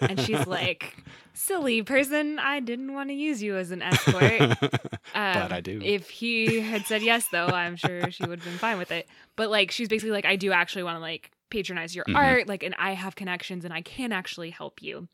[0.09, 0.97] and she's like,
[1.35, 5.81] "Silly person, I didn't want to use you as an escort." But Um, I do.
[5.83, 9.09] If he had said yes, though, I'm sure she would have been fine with it.
[9.35, 12.15] But like, she's basically like, I do actually want to like patronize your Mhm.
[12.15, 15.09] art, like, and I have connections and I can actually help you.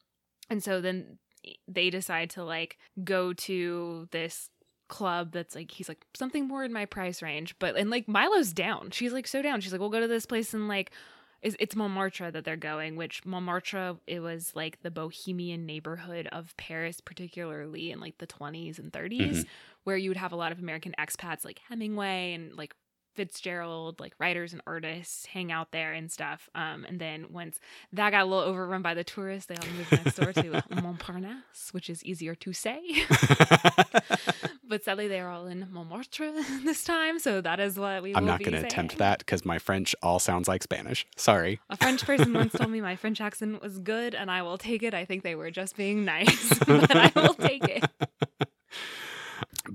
[0.50, 1.18] And so then
[1.66, 4.50] they decide to like go to this
[4.88, 8.52] club that's like he's like something more in my price range but and like milo's
[8.52, 8.90] down.
[8.90, 9.60] She's like so down.
[9.60, 10.90] She's like we'll go to this place and like
[11.42, 16.56] it's, it's montmartre that they're going which montmartre it was like the bohemian neighborhood of
[16.56, 19.40] paris particularly in like the 20s and 30s mm-hmm.
[19.84, 22.74] where you would have a lot of american expats like hemingway and like
[23.16, 26.48] Fitzgerald, like writers and artists hang out there and stuff.
[26.54, 27.58] Um, and then once
[27.92, 31.72] that got a little overrun by the tourists, they all moved next door to Montparnasse,
[31.72, 32.80] which is easier to say.
[34.68, 36.32] but sadly, they are all in Montmartre
[36.64, 38.14] this time, so that is what we.
[38.14, 41.06] I'm not going to attempt that because my French all sounds like Spanish.
[41.16, 41.58] Sorry.
[41.70, 44.82] A French person once told me my French accent was good, and I will take
[44.82, 44.92] it.
[44.92, 47.84] I think they were just being nice, but I will take it.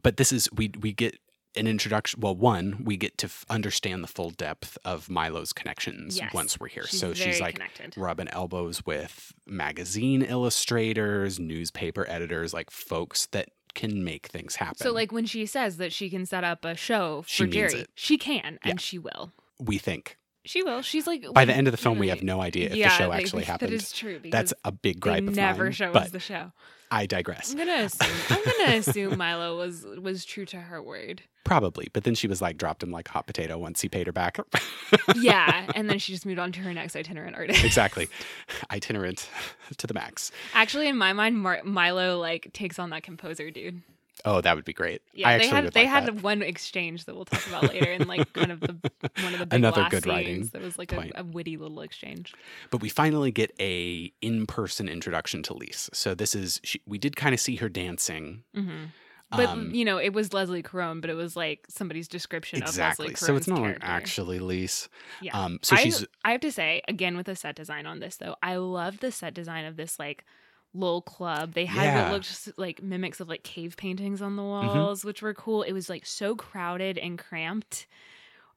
[0.02, 1.18] But this is we we get
[1.56, 2.20] an introduction.
[2.22, 6.34] Well, one we get to f- understand the full depth of Milo's connections Yes.
[6.34, 6.86] once we're here.
[6.88, 7.94] She's so she's like connected.
[7.98, 14.78] rubbing elbows with magazine illustrators, newspaper editors, like folks that can make things happen.
[14.78, 17.86] So, like when she says that she can set up a show for means Jerry,
[17.96, 18.72] she can, Yeah.
[18.72, 19.32] and she will.
[19.60, 20.82] we think She will.
[20.82, 22.96] She's like by the end of the film, we have no idea if yeah, the
[22.96, 23.72] show they- actually they- happened.
[23.72, 24.20] That is true.
[24.20, 25.72] Because That's a big they gripe of never mine.
[25.74, 26.52] show us the show.
[26.94, 27.52] I digress.
[27.52, 28.10] I'm gonna assume.
[28.30, 31.22] I'm gonna assume Milo was was true to her word.
[31.46, 34.14] Probably, but then she was like dropped him like hot potato once he paid her
[34.14, 34.38] back.
[35.16, 37.64] Yeah, and then she just moved on to her next itinerant artist.
[37.64, 38.10] exactly,
[38.72, 39.30] itinerant
[39.78, 40.32] to the max.
[40.54, 43.82] Actually, in my mind, Mar- Milo like takes on that composer dude.
[44.26, 45.02] Oh, that would be great.
[45.14, 46.22] Yeah, I they had they like had that.
[46.24, 48.76] one exchange that we'll talk about later, and like kind of the
[49.24, 51.82] one of the big Another last good writing There was like a, a witty little
[51.82, 52.34] exchange.
[52.70, 55.90] But we finally get a in-person introduction to Lise.
[55.94, 58.44] So this is she, we did kind of see her dancing.
[58.54, 58.86] hmm
[59.32, 63.06] But Um, you know, it was Leslie Caron, but it was like somebody's description exactly.
[63.06, 63.26] of Leslie Exactly.
[63.28, 63.86] So it's not character.
[63.86, 64.90] actually Lise.
[65.22, 65.38] Yeah.
[65.40, 68.18] Um, so I, she's I have to say, again with the set design on this
[68.18, 70.26] though, I love the set design of this like
[70.74, 71.54] little club.
[71.54, 72.04] They had Yeah.
[72.04, 74.78] what looked like mimics of like cave paintings on the Mm-hmm.
[74.78, 75.64] walls, which were cool.
[75.64, 77.88] It was like so crowded and cramped.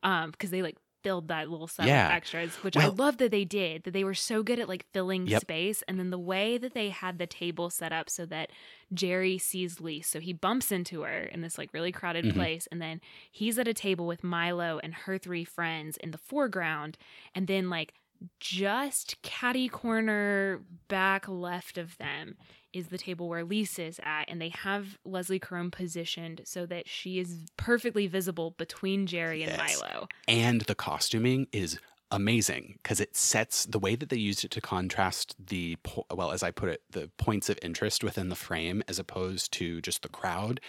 [0.02, 2.08] Um, because they like filled that little set Yeah.
[2.08, 3.84] with extras, which I love that they did.
[3.84, 5.40] That they were so good at like filling Yep.
[5.42, 8.50] space, and then the way that they had the table set up so that
[8.92, 12.32] Jerry sees Lise, so he bumps into her in this like really crowded Mhm.
[12.34, 13.00] place, and then
[13.30, 16.96] he's at a table with Milo and her three friends in the foreground,
[17.34, 17.92] and then like
[18.40, 22.36] just catty corner back left of them
[22.72, 26.88] is the table where Lisa is at, and they have Leslie Caron positioned so that
[26.88, 29.80] she is perfectly visible between Jerry and Yes.
[29.80, 30.08] Milo.
[30.26, 31.78] and the costuming is
[32.10, 36.30] amazing because it sets the way that they used it to contrast the po- well
[36.30, 40.02] as i put it the points of interest within the frame as opposed to just
[40.02, 40.60] the crowd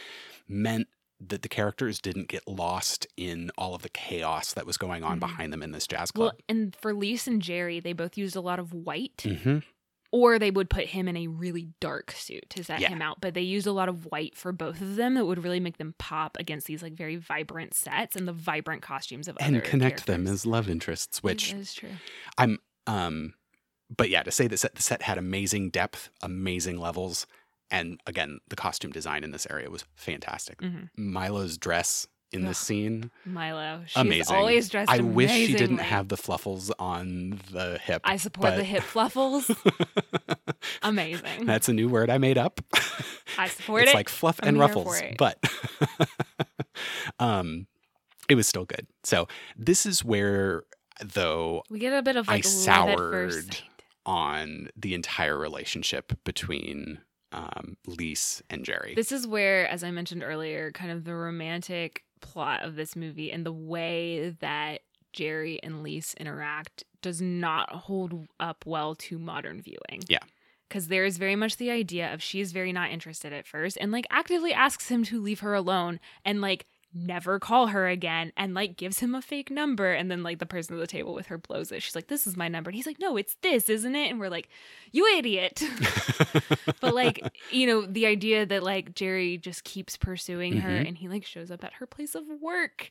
[0.48, 0.88] meant
[1.20, 5.18] that the characters didn't get lost in all of the chaos that was going on
[5.18, 5.22] Mhm.
[5.22, 8.36] behind them in this jazz Well, club and for Lisa and Jerry, they both used
[8.36, 9.60] a lot of white, hmm
[10.12, 12.88] or they would put him in a really dark suit to set Yeah.
[12.90, 13.20] him out.
[13.20, 15.78] But they used a lot of white for both of them that would really make
[15.78, 20.06] them pop against these like very vibrant sets and the vibrant costumes of and connect
[20.06, 21.90] them as love interests which is true.
[22.38, 23.34] i'm um
[23.96, 27.28] but yeah to say that the set had amazing depth amazing levels
[27.72, 30.90] and again the costume design in this area was fantastic Mhm.
[30.98, 34.36] milo's dress in this scene Milo, she's amazing.
[34.36, 34.92] always dressed.
[34.92, 38.02] I wish she didn't have the fluffles on the hip.
[38.04, 39.50] I support but- the hip fluffles.
[40.82, 41.46] Amazing.
[41.46, 42.60] That's a new word I made up.
[43.38, 43.92] I support it's it.
[43.92, 45.38] It's like fluff I'm and ruffles, but
[47.20, 47.68] um,
[48.30, 48.88] it was still good.
[49.04, 50.64] So this is where,
[51.04, 53.58] though, we get a bit of I like first soured
[54.06, 57.00] on the entire relationship between
[57.32, 58.94] um, Lise and Jerry.
[58.96, 63.32] This is where, as I mentioned earlier, kind of the romantic plot of this movie
[63.32, 64.82] and the way that
[65.14, 70.04] Jerry and Lise interact does not hold up well to modern viewing.
[70.08, 70.20] Yeah.
[70.68, 73.78] Because there is very much the idea of she is very not interested at first
[73.80, 78.32] and like actively asks him to leave her alone and like never call her again
[78.38, 79.92] and like gives him a fake number.
[79.92, 81.84] And then like the person at the table with her blows it.
[81.84, 82.70] She's like this is my number.
[82.70, 84.10] And he's like no it's this isn't it?
[84.10, 84.48] And we're like
[84.92, 85.62] you idiot.
[86.82, 90.88] But like you know the idea that like jerry just keeps pursuing her Mhm.
[90.88, 92.90] and he like shows up at her place of work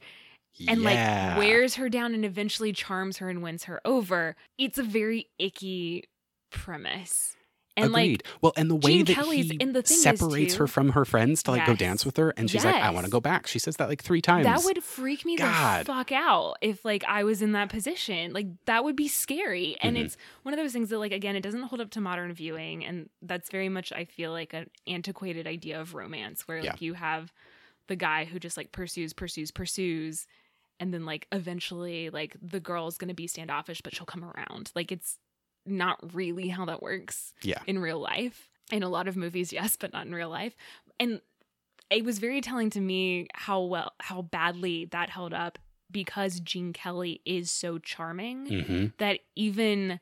[0.68, 1.30] and Yeah.
[1.34, 4.36] like wears her down and eventually charms her and wins her over.
[4.58, 6.04] It's a very icky
[6.50, 7.36] premise
[7.76, 8.22] and Agreed.
[8.40, 10.90] well, and the way Gene that Kelly's- he and the thing separates too- her from
[10.90, 13.20] her friends to like go dance with her, and she's like, "I want to go
[13.20, 14.44] back." She says that like three times.
[14.46, 15.80] That would freak me God.
[15.80, 18.32] the fuck out if like I was in that position.
[18.32, 19.76] Like that would be scary.
[19.80, 20.04] And Mhm.
[20.04, 22.84] it's one of those things that like again it doesn't hold up to modern viewing
[22.84, 26.94] and that's very much I feel like an antiquated idea of romance where like you
[26.94, 27.32] have
[27.88, 30.26] the guy who just like pursues pursues pursues
[30.80, 34.70] and then like eventually like the girl's going to be standoffish but she'll come around.
[34.74, 35.18] Like it's
[35.66, 38.48] not really how that works yeah, in real life.
[38.72, 40.56] In a lot of movies, yes, but not in real life.
[40.98, 41.20] And
[41.90, 45.58] it was very telling to me how well, how badly that held up
[45.90, 50.00] because Gene Kelly is so charming hmm that even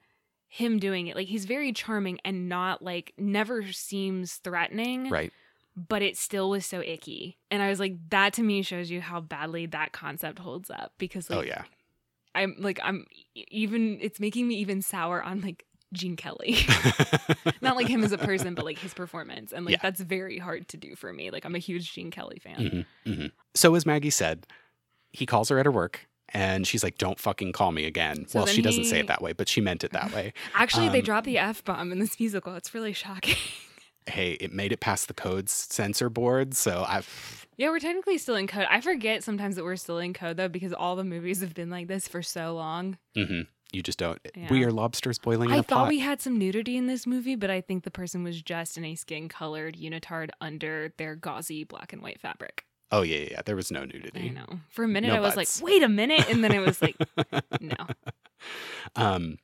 [0.48, 5.32] him doing it, like he's very charming and not like never seems threatening, right.
[5.74, 7.38] but it still was so icky.
[7.50, 10.92] And I was like, that to me shows you how badly that concept holds up
[10.98, 11.62] because like oh yeah,
[12.34, 16.56] I'm like I'm even it's making me even sour on like Gene Kelly.
[17.60, 19.52] Not like him as a person, but like his performance.
[19.52, 19.78] And like Yeah.
[19.82, 21.30] that's very hard to do for me.
[21.30, 22.86] Like I'm a huge Gene Kelly fan.
[23.04, 24.46] hmm hmm So as Maggie said,
[25.12, 26.08] he calls her at her work.
[26.34, 29.20] And she's like, "Don't fucking call me again." So well, she doesn't say it that
[29.20, 30.32] way, but she meant it that way.
[30.54, 32.54] Actually, they Um, drop the F bomb in this musical.
[32.54, 33.36] It's really shocking.
[34.06, 38.34] Hey, it made it past the codes censor board, so I've yeah, we're technically still
[38.36, 38.66] in code.
[38.70, 41.70] I forget sometimes that we're still in code though, because all the movies have been
[41.70, 42.98] like this for so long.
[43.16, 43.46] mhm.
[43.72, 44.18] you just don't.
[44.34, 44.48] Yeah.
[44.50, 45.88] We are lobsters boiling in I thought pot.
[45.88, 48.84] we had some nudity in this movie, but I think the person was just in
[48.84, 52.64] a skin colored unitard under their gauzy black and white fabric.
[52.90, 53.42] oh yeah, yeah, yeah.
[53.44, 54.26] There was no nudity.
[54.26, 54.60] I know.
[54.70, 55.60] For a minute, No I was butts.
[55.62, 56.28] like, wait a minute.
[56.30, 56.96] And then it was like,
[57.60, 57.76] no.
[58.96, 59.38] um,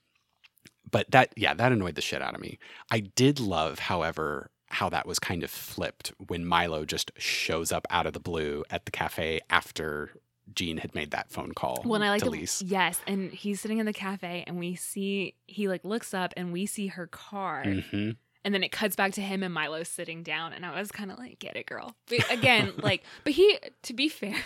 [0.90, 2.58] but that yeah, that annoyed the shit out of me.
[2.90, 7.86] I did love, however, how that was kind of flipped when Milo just shows up
[7.90, 10.12] out of the blue at the cafe after
[10.54, 12.62] Gene had made that phone call When I like to Lise.
[12.64, 16.52] yes, and he's sitting in the cafe, and we see he like looks up, and
[16.52, 18.10] we see her car, hmm
[18.44, 21.10] and then it cuts back to him and Milo sitting down, and I was kind
[21.10, 24.36] of like, "Get it, girl." But again, like, but he, to be fair,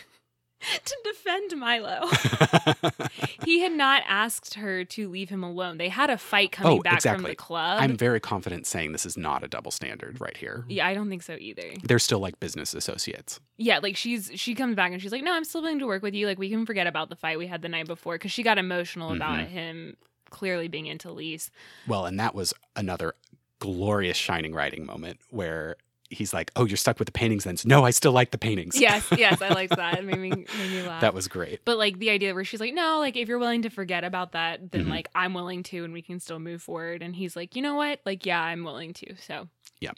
[0.85, 2.09] to defend Milo,
[3.45, 5.79] he had not asked her to leave him alone.
[5.79, 7.79] They had a fight coming Oh, back from the club.
[7.81, 10.65] I'm very confident saying this is not a double standard right here.
[10.69, 11.73] yeah, I don't think so either.
[11.83, 13.41] They're still like business associates.
[13.57, 16.03] Yeah, like she's she comes back and she's like, "No, I'm still willing to work
[16.03, 16.27] with you.
[16.27, 18.59] Like we can forget about the fight we had the night before because she got
[18.59, 19.49] emotional about Mhm.
[19.49, 19.97] him
[20.31, 21.51] clearly being into Lise."
[21.87, 23.15] Well, and that was another
[23.59, 25.77] glorious shining writing moment where
[26.13, 28.81] he's like, "Oh, you're stuck with the paintings then?" No, I still like the paintings.
[28.81, 29.99] Yes, yes, I liked that.
[29.99, 31.01] It made me made me laugh.
[31.01, 31.65] that was great.
[31.65, 34.33] but like the idea where she's like, "No, like if you're willing to forget about
[34.33, 34.91] that, then Mhm.
[34.91, 37.75] like I'm willing to, and we can still move forward." And he's like, "You know
[37.75, 38.01] what?
[38.07, 39.49] Like, yeah, I'm willing to." So
[39.81, 39.93] yeah.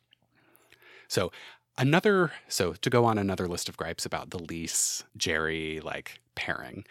[1.09, 1.31] So
[1.77, 6.85] another so to go on another list of gripes about the Lise Jerry like pairing.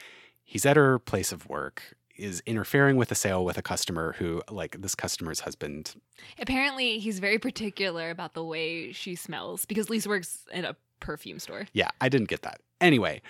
[0.43, 4.41] He's at her place of work, is interfering with a sale with a customer who
[4.49, 5.95] like this customer's husband.
[6.39, 11.39] apparently, he's very particular about the way she smells because Lisa works in a perfume
[11.39, 11.67] store.
[11.73, 12.61] Yeah, I didn't get that.
[12.79, 13.21] Anyway,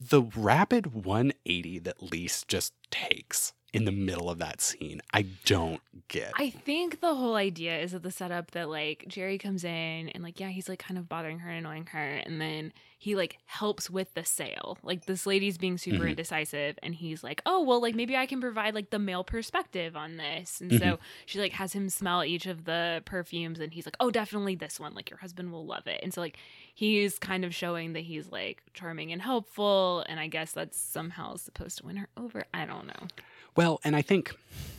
[0.00, 5.80] the rapid 180 that Lise just takes in the middle of that scene, I don't
[6.08, 6.32] get.
[6.36, 10.22] I think the whole idea is that the setup that like Jerry comes in and
[10.22, 13.38] like yeah he's like kind of bothering her and annoying her and then he like
[13.46, 14.78] helps with the sale.
[14.82, 16.10] Like this lady's being super Mhm.
[16.10, 19.96] indecisive and he's like oh well like maybe I can provide like the male perspective
[19.96, 20.60] on this.
[20.60, 24.10] And so she like has him smell each of the perfumes and he's like oh
[24.10, 24.94] definitely this one.
[24.94, 26.00] Like your husband will love it.
[26.02, 26.36] And so like
[26.74, 31.36] he's kind of showing that he's like charming and helpful and I guess that's somehow
[31.36, 32.44] supposed to win her over.
[32.54, 33.08] I don't know
[33.56, 34.32] well, and I think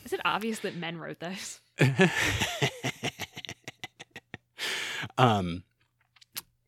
[0.06, 1.60] is it obvious that men wrote this
[5.18, 5.64] um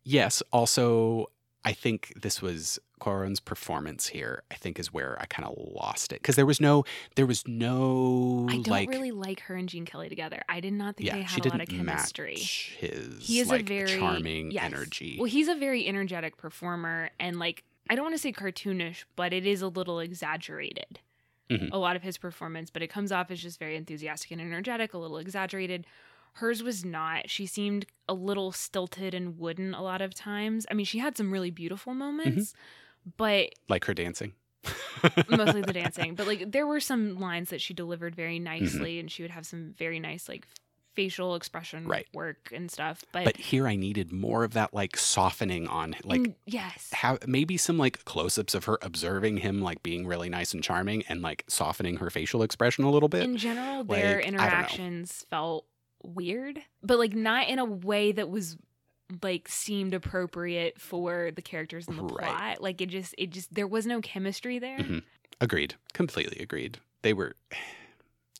[0.03, 1.27] yes also
[1.63, 6.11] i think this was Caron's performance here i think is where i kind of lost
[6.11, 9.69] it because there was no there was no I don't like really like her and
[9.69, 10.41] Gene Kelly together.
[10.47, 12.33] I did not think they had a lot of chemistry.
[12.33, 14.63] match his He is like a very charming yes.
[14.63, 19.03] energy Well, he's a very energetic performer, and like I don't want to say cartoonish,
[19.15, 20.99] but it is a little exaggerated.
[21.49, 21.69] Mhm.
[21.71, 24.93] A lot of his performance, but it comes off as just very enthusiastic and energetic,
[24.93, 25.85] a little exaggerated.
[26.33, 27.29] Hers was not.
[27.29, 30.65] She seemed a little stilted and wooden a lot of times.
[30.69, 32.53] I mean, she had some really beautiful moments,
[33.17, 34.33] but like her dancing
[35.29, 38.43] mostly the dancing but like there were some lines that she delivered very Mm-hmm.
[38.43, 40.47] nicely and she would have some very nice like
[40.95, 42.07] facial expression Right.
[42.13, 43.03] work and stuff.
[43.11, 47.17] But, But here I needed more of that like softening on like in- yes, how
[47.27, 51.21] maybe some like close-ups of her observing him like being really nice and charming and
[51.21, 53.23] like softening her facial expression a little bit.
[53.23, 55.65] in general, their like, I interactions felt
[56.03, 58.57] weird, but like not in a way that was
[59.21, 62.25] like seemed appropriate for the characters in the Right.
[62.27, 62.61] plot.
[62.61, 64.79] Like it just, it just, there was no chemistry there.
[64.79, 65.03] Mhm.
[65.41, 65.75] Agreed.
[65.93, 66.79] Completely agreed.
[67.01, 67.35] They were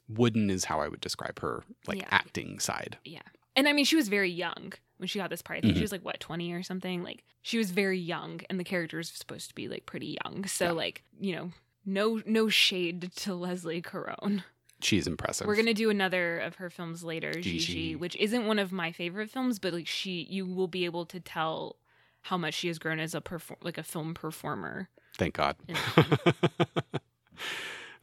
[0.07, 2.07] wooden is how I would describe her like Yeah.
[2.11, 2.97] acting side.
[3.05, 3.21] Yeah.
[3.55, 5.57] And I mean, she was very young when she got this part.
[5.57, 5.77] I think Mhm.
[5.77, 7.03] she was like what twenty or something.
[7.03, 10.45] Like she was very young, and the character is supposed to be like pretty young.
[10.45, 10.71] So Yeah.
[10.71, 11.51] like you know,
[11.85, 14.43] no no shade to Leslie Caron.
[14.81, 15.47] She's impressive.
[15.47, 17.59] We're gonna do another of her films later, Gigi.
[17.59, 21.05] Gigi, which isn't one of my favorite films, but like she, you will be able
[21.07, 21.77] to tell
[22.23, 24.89] how much she has grown as a perform like a film performer.
[25.17, 25.55] Thank God.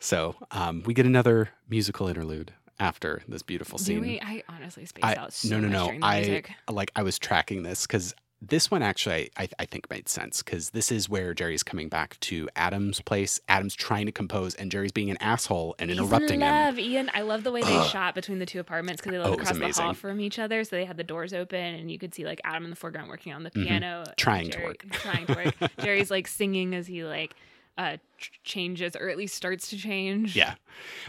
[0.02, 4.00] so um, we get another musical interlude after this beautiful scene.
[4.00, 4.20] we?
[4.20, 6.06] I honestly spaced I- out so no, no, no.
[6.06, 6.50] I- music.
[6.68, 10.70] like I was tracking this because this one actually I, I think made sense because
[10.70, 13.38] this is where Jerry's coming back to Adam's place.
[13.48, 16.64] Adam's trying to compose and Jerry's being an asshole and He's interrupting in him.
[16.66, 17.08] love, Ian.
[17.14, 19.50] I love the way they shot between the two apartments because they Oh, lived it
[19.52, 20.64] across the hall from each other.
[20.64, 23.08] So they had the doors open, and you could see like Adam in the foreground
[23.10, 23.64] working on the Mhm.
[23.68, 24.86] piano, and Trying to work.
[24.90, 25.70] trying to work.
[25.84, 27.36] Jerry's like singing as he like
[27.78, 30.36] uh ch- changes or at least starts to change.
[30.36, 30.54] Yeah.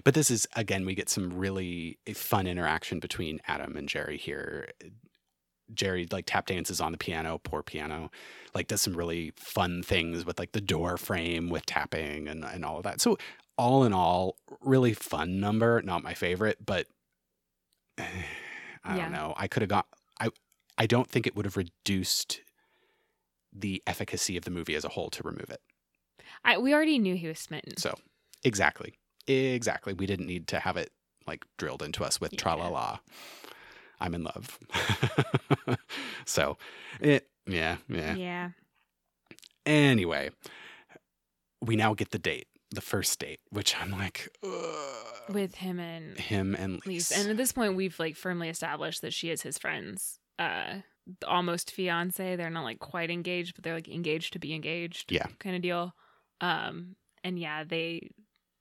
[0.04, 4.70] But this is, again, we get some really fun interaction between Adam and Jerry here.
[5.74, 8.12] Jerry like tap dances on the piano, poor piano,
[8.54, 12.64] like does some really fun things with like the door frame with tapping and, and
[12.64, 13.02] all of that.
[13.02, 13.18] So,
[13.58, 15.82] all in all, really fun number.
[15.84, 16.88] Not my favorite, but
[17.98, 18.04] I
[18.86, 18.96] Yeah.
[19.04, 19.34] don't know.
[19.38, 19.86] I could have got,
[20.20, 20.30] I,
[20.78, 22.42] I don't think it would have reduced
[23.54, 25.62] the efficacy of the movie as a whole to remove it.
[26.46, 27.78] I, we already knew he was smitten.
[27.78, 27.94] So,
[28.44, 28.94] exactly.
[29.28, 29.94] Exactly.
[29.94, 30.92] We didn't need to have it
[31.26, 32.40] like drilled into us with Yeah.
[32.40, 33.00] tra la la.
[34.00, 34.60] I'm in love.
[36.26, 36.58] so,
[37.00, 38.16] it, yeah, yeah.
[38.16, 38.50] yeah.
[39.66, 40.30] Anyway,
[41.62, 45.34] we now get the date, the first date, which I'm like, ugh.
[45.34, 47.12] with him and him and Lise.
[47.12, 47.22] Lise.
[47.22, 50.80] And at this point, we've like firmly established that she is his friend's uh,
[51.26, 52.36] almost fiance.
[52.36, 55.12] They're not like quite engaged, but they're like engaged to be engaged.
[55.12, 55.28] Yeah.
[55.40, 55.94] kind of deal.
[56.44, 58.10] Um, and yeah, they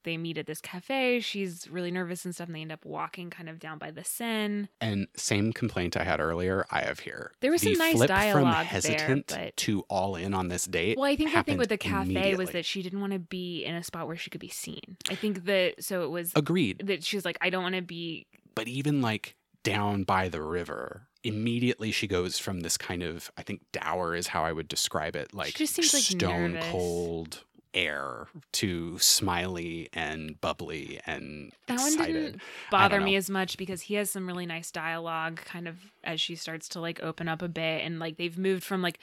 [0.05, 1.21] they meet at this cafe.
[1.21, 4.03] She's really nervous and stuff, and they end up walking kind of down by the
[4.03, 4.68] Seine.
[4.81, 7.33] and same complaint I had earlier, I have here.
[7.40, 10.49] There was the some nice flip from dialogue there, hesitant but- to all in on
[10.49, 10.97] this date.
[10.99, 13.64] Well, I think the thing with the cafe was that she didn't want to be
[13.64, 14.97] in a spot where she could be seen.
[15.09, 16.83] I think that so it was Agreed.
[16.87, 21.09] that she's like, I don't want to be but even like down by the river
[21.25, 25.14] immediately she goes from this kind of i think dour is how i would describe
[25.14, 26.68] it like just seems, like, stone nervous.
[26.71, 33.82] cold air to smiley and bubbly and That one didn't bother me as much because
[33.82, 37.40] he has some really nice dialogue kind of as she starts to like open up
[37.42, 38.98] a bit and like they've moved from like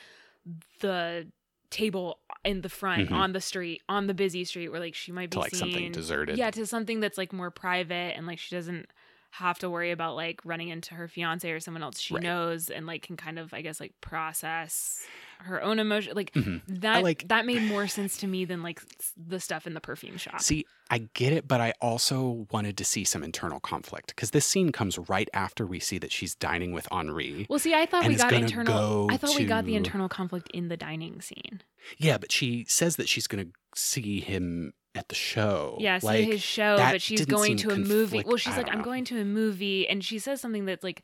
[0.80, 1.28] the
[1.70, 3.12] table in the front Mhm.
[3.16, 5.60] on the street on the busy street where like she might be to like seen
[5.60, 8.88] something deserted yeah to something that's like more private and like she doesn't
[9.32, 12.24] have to worry about like running into her fiance or someone else she Right.
[12.24, 15.06] knows and like can kind of i guess like process
[15.42, 16.62] her own emotion like Mhm.
[16.68, 18.82] that like- that made more sense to me than like
[19.16, 22.84] the stuff in the perfume shop see i get it but i also wanted to
[22.84, 26.72] see some internal conflict because this scene comes right after we see that she's dining
[26.74, 29.08] with henri Well, see, I thought we got internal.
[29.08, 31.62] go I thought we got the internal conflict in the dining scene.
[31.98, 36.26] yeah but she says that she's gonna see him at the show Yeah, see like
[36.26, 38.24] his show, but she's going to a movie.
[38.26, 38.84] Well, she's I like, I'm know.
[38.84, 41.04] going to a movie, and she says something that's like,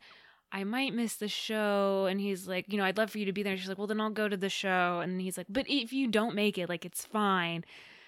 [0.52, 3.32] I might miss the show, and he's like, you know, I'd love for you to
[3.32, 3.52] be there.
[3.52, 5.92] And she's like, well, then I'll go to the show, and he's like, but if
[5.92, 7.64] you don't make it, like, it's fine.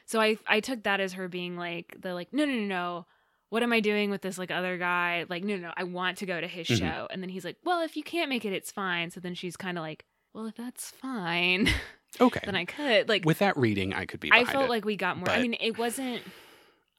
[0.06, 3.06] So I I took that as her being like, the like, no, no, no, no.
[3.50, 5.24] What am I doing with this like other guy?
[5.28, 6.78] Like, no, no, I want to go to his Mhm.
[6.78, 7.08] show.
[7.10, 9.10] And then he's like, well, if you can't make it, it's fine.
[9.10, 11.68] So then she's kind of like, well, if that's fine,
[12.20, 13.24] okay then I could like.
[13.24, 14.68] with that reading i could be I felt it.
[14.70, 15.30] like we got more.
[15.30, 16.22] I mean, it wasn't.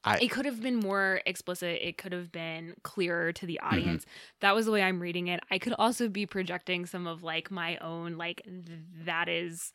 [0.04, 1.78] I- it could have been more explicit.
[1.82, 3.74] It could have been clearer to the Mm-hmm.
[3.74, 4.06] audience.
[4.40, 5.40] That was the way I'm reading it.
[5.50, 9.72] I could also be projecting some of like my own like th- that is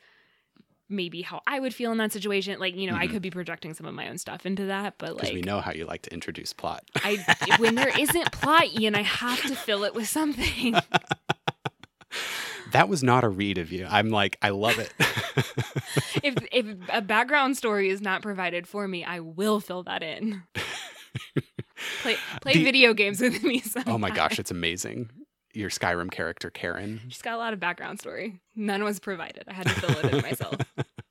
[0.87, 2.59] maybe how I would feel in that situation.
[2.59, 3.11] Like you know, I Mhm.
[3.11, 4.95] could be projecting some of my own stuff into that.
[4.97, 6.83] But because like we know how you like to introduce plot.
[7.03, 7.17] I
[7.59, 10.75] when there isn't plot, Ian, I have to fill it with something.
[12.71, 13.87] that was not a read of you.
[13.89, 14.91] I'm like, I love it.
[16.25, 20.43] if if a background story is not provided for me, I will fill that in.
[22.01, 23.63] play play The- video games with me.
[23.87, 25.09] oh my gosh, it's amazing.
[25.53, 26.99] Your Skyrim character, Karen.
[27.07, 28.41] She's got a lot of background story.
[28.57, 29.45] None was provided.
[29.47, 30.57] I had to fill it in myself.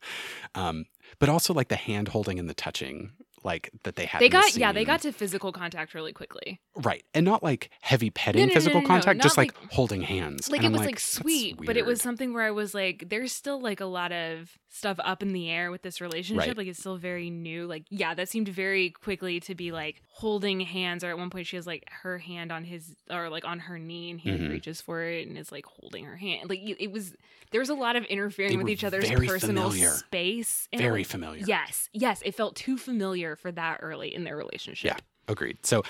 [0.55, 0.85] um,
[1.19, 3.13] but also like the hand holding and the touching.
[3.45, 4.21] Like that they had.
[4.21, 6.61] They got yeah, they got to physical contact really quickly.
[6.77, 9.73] right, and not like heavy petting no, no, physical no, no, contact, just like, like-
[9.73, 10.51] holding hands.
[10.51, 13.05] Like And it I'm was like, sweet, but it was something where I was like,
[13.09, 16.49] there's still like a lot of stuff up in the air with this relationship.
[16.49, 16.57] Right.
[16.57, 17.67] Like it's still very new.
[17.67, 21.05] Like yeah, that seemed very quickly to be like holding hands.
[21.05, 23.79] Or at one point she has like her hand on his or like on her
[23.79, 24.51] knee, and he Mhm.
[24.51, 26.49] reaches for it and is like holding her hand.
[26.51, 27.15] Like it it was
[27.51, 29.91] there was a lot of interfering They with each other's personal familiar.
[29.91, 30.69] space.
[30.73, 31.43] and it, very like, familiar.
[31.47, 34.87] Yes, yes, it felt too familiar for that early in their relationship.
[34.93, 34.97] Yeah.
[35.29, 35.59] Agreed.
[35.65, 35.83] So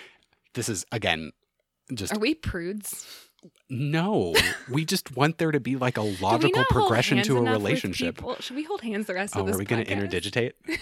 [0.55, 1.33] this is again
[1.93, 3.07] just Are we prudes?
[3.69, 4.35] no.
[4.71, 8.23] we just want there to be like a logical progression to a relationship.
[8.41, 10.53] Should we hold hands the rest Oh, of this are we going to interdigitate?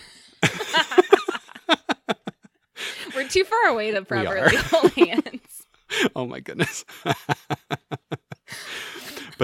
[3.14, 5.66] We're too far away to properly hold hands.
[6.16, 6.84] oh my goodness.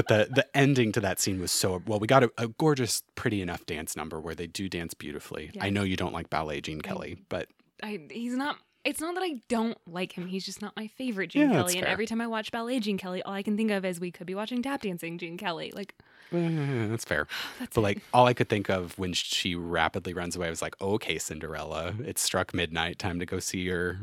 [0.06, 1.98] but the the ending to that scene was so well.
[1.98, 5.50] We got a, a gorgeous, pretty enough dance number where they do dance beautifully.
[5.60, 7.48] I know you don't like ballet, Gene I- Kelly, but
[7.82, 8.56] I, he's not.
[8.84, 10.26] It's not that I don't like him.
[10.28, 11.78] He's just not my favorite Gene Yeah, Kelly.
[11.78, 14.10] And every time I watch ballet Gene Kelly, all I can think of is we
[14.12, 15.72] could be watching tap dancing Gene Kelly.
[15.74, 15.94] Like
[16.32, 17.26] that's fair.
[17.58, 17.84] that's But it.
[17.84, 21.18] like all I could think of when she rapidly runs away I was like, okay,
[21.18, 23.98] Cinderella, it struck midnight, time to go see your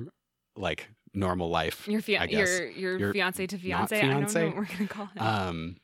[0.55, 1.87] like normal life.
[1.87, 3.97] your fia- your your, Your fiance to not fiance.
[3.97, 5.19] I don't know what we're gonna call it.
[5.21, 5.77] Um,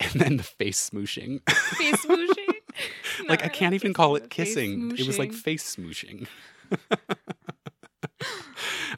[0.12, 1.40] and then the face smooshing.
[1.50, 2.54] face smooshing.
[3.28, 4.92] like I can't even call it kissing.
[4.96, 6.26] It was like face smooshing.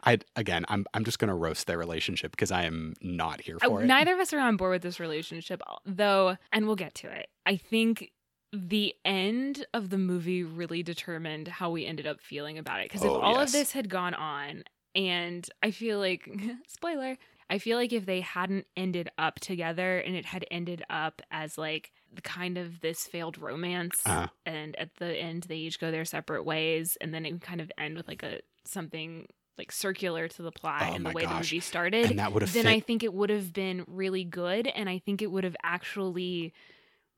[0.05, 3.82] I again, I'm I'm just gonna roast their relationship because I am not here for
[3.82, 3.86] it.
[3.86, 7.28] Neither of us are on board with this relationship, though, and we'll get to it.
[7.44, 8.12] I think
[8.53, 12.84] the end of the movie really determined how we ended up feeling about it.
[12.88, 13.48] Because if Oh, all yes.
[13.48, 16.28] of this had gone on, and I feel like,
[16.66, 17.16] spoiler,
[17.51, 21.59] I feel like if they hadn't ended up together and it had ended up as
[21.59, 24.28] like the kind of this failed romance, Uh-huh.
[24.46, 27.70] and at the end they each go their separate ways, and then it kind of
[27.76, 29.26] end with like a something
[29.59, 31.53] like circular to the plot Oh and the way the gosh.
[31.53, 32.66] movie started then fit.
[32.66, 34.66] I think it would have been really good.
[34.68, 36.55] And I think it would have actually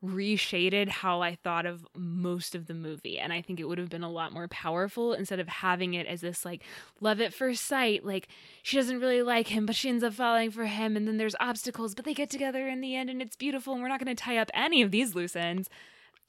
[0.05, 3.19] reshaded how I thought of most of the movie.
[3.21, 6.07] And I think it would have been a lot more powerful instead of having it
[6.07, 6.65] as this like
[7.01, 8.05] love at first sight.
[8.05, 8.27] Like
[8.63, 10.97] she doesn't really like him, but she ends up falling for him.
[10.97, 13.75] And then there's obstacles, but they get together in the end and it's beautiful.
[13.75, 15.71] And we're not going to tie up any of these loose ends.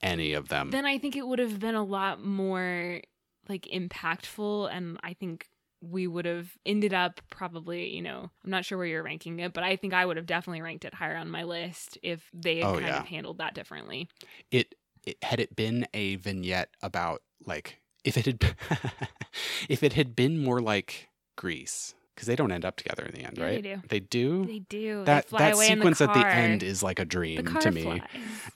[0.04, 0.70] any of them.
[0.72, 3.02] Then I think it would have been a lot more
[3.50, 4.70] like impactful.
[4.72, 5.48] And I think
[5.84, 9.54] we would have ended up probably, you know, I'm not sure where you're ranking it,
[9.54, 12.58] but I think I would have definitely ranked it higher on my list if they
[12.60, 13.00] had Oh, kind yeah.
[13.02, 14.08] of handled that differently.
[14.52, 14.76] it,
[15.06, 18.56] it had it been a vignette about like if it had
[19.70, 23.26] if it had been more like Grease because they don't end up together in the
[23.26, 23.56] end, Yeah, right?
[23.56, 23.82] they do.
[23.88, 24.46] They do.
[24.46, 25.04] They do.
[25.06, 27.82] that they fly that sequence the at the end is like a dream to me.
[27.82, 28.02] flies.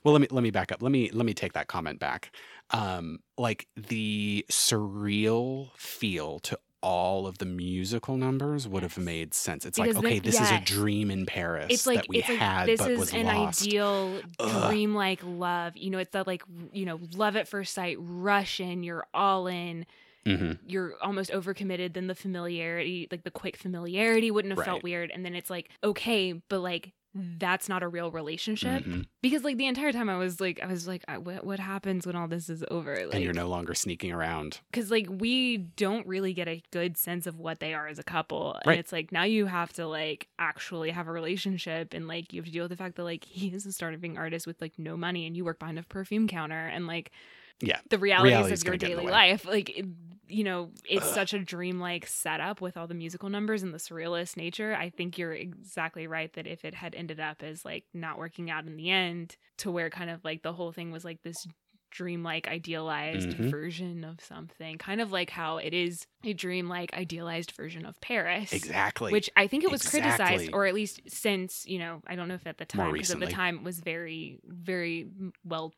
[0.03, 0.81] Well, let me let me back up.
[0.81, 2.33] Let me let me take that comment back.
[2.69, 9.65] Um, like the surreal feel to all of the musical numbers would have made sense.
[9.65, 12.29] It's Because like, okay, this is a dream in Paris It's like that we it's
[12.29, 13.61] like had this but is an lost.
[13.61, 15.75] ideal dreamlike love.
[15.75, 19.47] You know, it's that like you know, love at first sight, rush in, you're all
[19.47, 19.85] in.
[20.25, 24.65] hmm you're almost overcommitted then the familiarity like the quick familiarity wouldn't have Right.
[24.65, 26.91] felt weird and then it's like okay but like
[27.37, 30.67] that's not a real relationship hmm because like the entire time i was like i
[30.67, 34.11] was like what, what happens when all this is over and you're no longer sneaking
[34.11, 34.59] around.
[34.71, 38.03] because like we don't really get a good sense of what they are as a
[38.03, 38.79] couple and Right.
[38.79, 42.45] it's like now you have to like actually have a relationship and like you have
[42.45, 44.95] to deal with the fact that like he is a starving artist with like no
[44.95, 47.11] money and you work behind a perfume counter and like
[47.59, 47.79] Yeah.
[47.89, 49.83] the realities Reality's of your gonna get in the daily life like
[50.27, 54.35] you know it's such a dreamlike setup with all the musical numbers and the surrealist
[54.37, 58.17] nature i think you're exactly right that if it had ended up as like not
[58.17, 61.21] working out in the end to where kind of like the whole thing was like
[61.23, 61.47] this
[61.89, 63.49] dreamlike idealized Mhm.
[63.49, 68.51] version of something kind of like how it is a dreamlike idealized version of paris
[68.51, 69.13] Exactly.
[69.13, 72.33] which I think it was criticized, or at least since you know, I don't know
[72.33, 75.07] if at the time because at the time it was very, very
[75.45, 75.73] well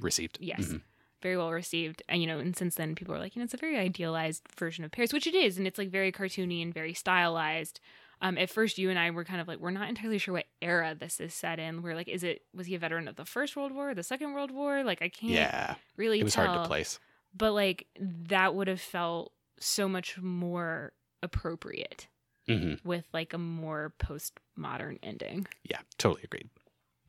[0.00, 0.38] received.
[0.40, 0.60] Yes.
[0.60, 0.82] Mhm.
[1.22, 3.54] Very well received and you know and since then people are like you know it's
[3.54, 6.72] a very idealized version of paris which it is and it's like very cartoony and
[6.74, 7.80] very stylized
[8.22, 10.46] um at first you and i were kind of like we're not entirely sure what
[10.62, 13.24] era this is set in we're like is it was he a veteran of the
[13.24, 15.74] first world war the second world war like i can't Yeah.
[15.96, 16.98] really It was tell hard to place.
[17.36, 20.92] but like that would have felt so much more
[21.22, 22.08] appropriate
[22.48, 25.80] hmm with like a more postmodern ending Yeah.
[25.98, 26.48] Totally agreed.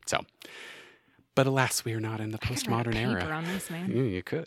[0.06, 0.20] So,
[1.34, 3.24] but alas, we are not in the I could write a postmodern era.
[3.34, 4.46] on this man Yeah, you could.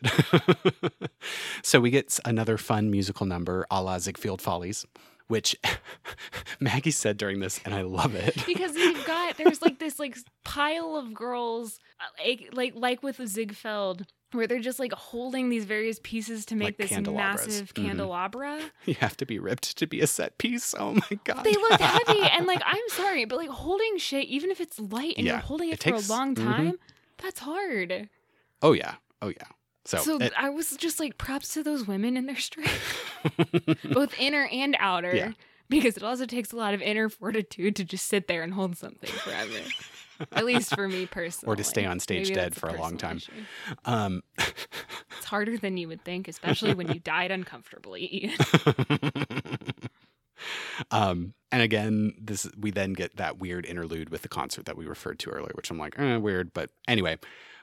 [1.63, 4.85] so we get another fun musical number a la Ziegfeld Follies,
[5.27, 5.55] which
[6.59, 8.35] Maggie said during this, and I love it.
[8.45, 13.25] because you've got there's like this like pile of girls uh, like like like with
[13.27, 17.85] Ziegfeld where they're just like holding these various pieces to make Like this massive Mhm.
[17.85, 18.59] candelabra.
[18.85, 20.75] You have to be ripped to be a set piece.
[20.77, 21.43] Oh my god.
[21.45, 25.15] They look heavy and like I'm sorry, but like holding shit, even if it's light
[25.17, 26.43] and Yeah, you're holding it, it for a long mhm.
[26.43, 26.79] time,
[27.17, 28.09] that's hard.
[28.61, 28.95] oh yeah.
[29.21, 29.47] Oh yeah.
[29.85, 34.13] So, So, it- I was just like props to those women and their strength, both
[34.19, 35.15] inner and outer.
[35.15, 35.31] Yeah.
[35.67, 38.77] Because it also takes a lot of inner fortitude to just sit there and hold
[38.77, 39.59] something forever.
[40.31, 41.51] At least for me personally.
[41.53, 43.19] Or to stay on stage Maybe dead for a long time.
[43.83, 48.31] um It's harder than you would think, especially when you died uncomfortably.
[50.91, 54.85] um and again this we then get that weird interlude with the concert that we
[54.85, 57.17] referred to earlier which i'm like eh, weird but anyway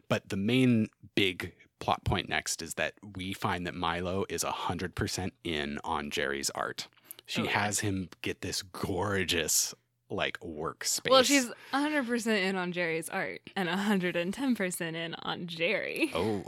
[0.08, 1.52] but the main big
[1.82, 6.88] plot point next is that we find that milo is 100% in on jerry's art
[7.26, 7.50] she Oh, yeah.
[7.50, 9.74] has him get this gorgeous
[10.10, 16.10] like workspace well, she's 100% in on Jerry's art and 110% in on Jerry.
[16.14, 16.44] oh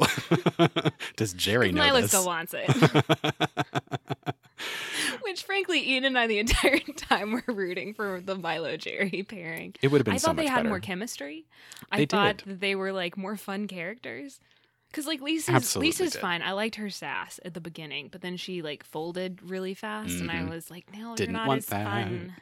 [1.16, 2.68] does jerry know Milo this still wants it.
[5.22, 9.74] Which, frankly, Ian and I, the entire time, were rooting for the Milo Jerry pairing.
[9.82, 11.47] it would have been I so thought much they had better more chemistry.
[11.91, 12.47] I They thought did.
[12.49, 14.41] that they were like more fun characters.
[14.95, 16.20] Cause like Lisa's Absolutely Lisa's did.
[16.20, 16.40] fine.
[16.40, 20.30] I liked her sass at the beginning, but then she like folded really fast, and
[20.30, 20.51] I Mhm.
[20.51, 21.84] was like, no, Didn't you're not want as that.
[21.84, 22.36] fun.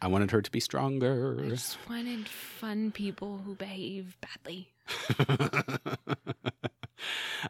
[0.00, 4.72] i wanted her to be stronger I just wanted fun people who behave badly.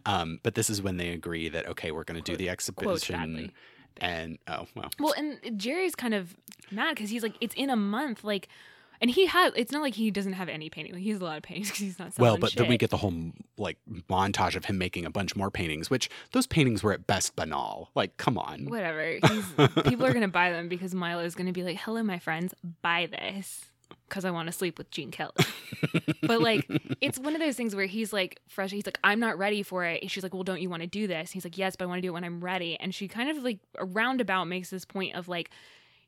[0.06, 3.50] um, but this is when they agree that okay, we're going to do the exhibition,
[4.00, 6.34] and oh well, Well, and Jerry's kind of
[6.70, 8.48] mad because he's like, it's in a month, like,
[9.02, 9.52] and he has.
[9.56, 10.94] It's not like he doesn't have any painting.
[10.94, 12.78] Like, he has a lot of paintings because he's not selling well, but then we
[12.78, 13.12] get the whole
[13.58, 13.76] like
[14.08, 17.90] montage of him making a bunch more paintings, which those paintings were at best banal.
[17.96, 19.18] Like, come on, whatever.
[19.26, 19.46] He's,
[19.84, 23.06] people are gonna buy them because Milo is gonna be like, "Hello, my friends, buy
[23.06, 23.64] this."
[24.08, 25.32] Because I want to sleep with Gene Kelly.
[26.22, 26.66] but like,
[27.00, 28.70] it's one of those things where he's like fresh.
[28.70, 30.02] He's like, I'm not ready for it.
[30.02, 31.30] And she's like, Well, don't you want to do this?
[31.30, 32.78] He's like, Yes, but I want to do it when I'm ready.
[32.78, 35.50] And she kind of like a roundabout makes this point of like,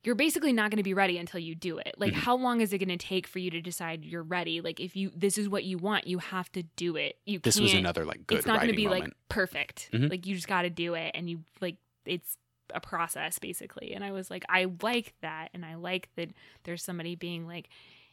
[0.04, 1.94] you're basically not going to be ready until you do it.
[1.98, 2.16] Like, Mhm.
[2.16, 4.60] how long is it going to take for you to decide you're ready?
[4.60, 7.18] Like, if you this is what you want, you have to do it.
[7.24, 9.04] You this can't was another like good it's not going to be moment.
[9.04, 9.90] like perfect.
[9.92, 10.10] Mhm.
[10.10, 11.76] Like you just got to do it, and you like
[12.06, 12.36] it's
[12.74, 13.92] a process basically.
[13.94, 16.30] And I was like, I like that, and I like that
[16.64, 17.68] there's somebody being like,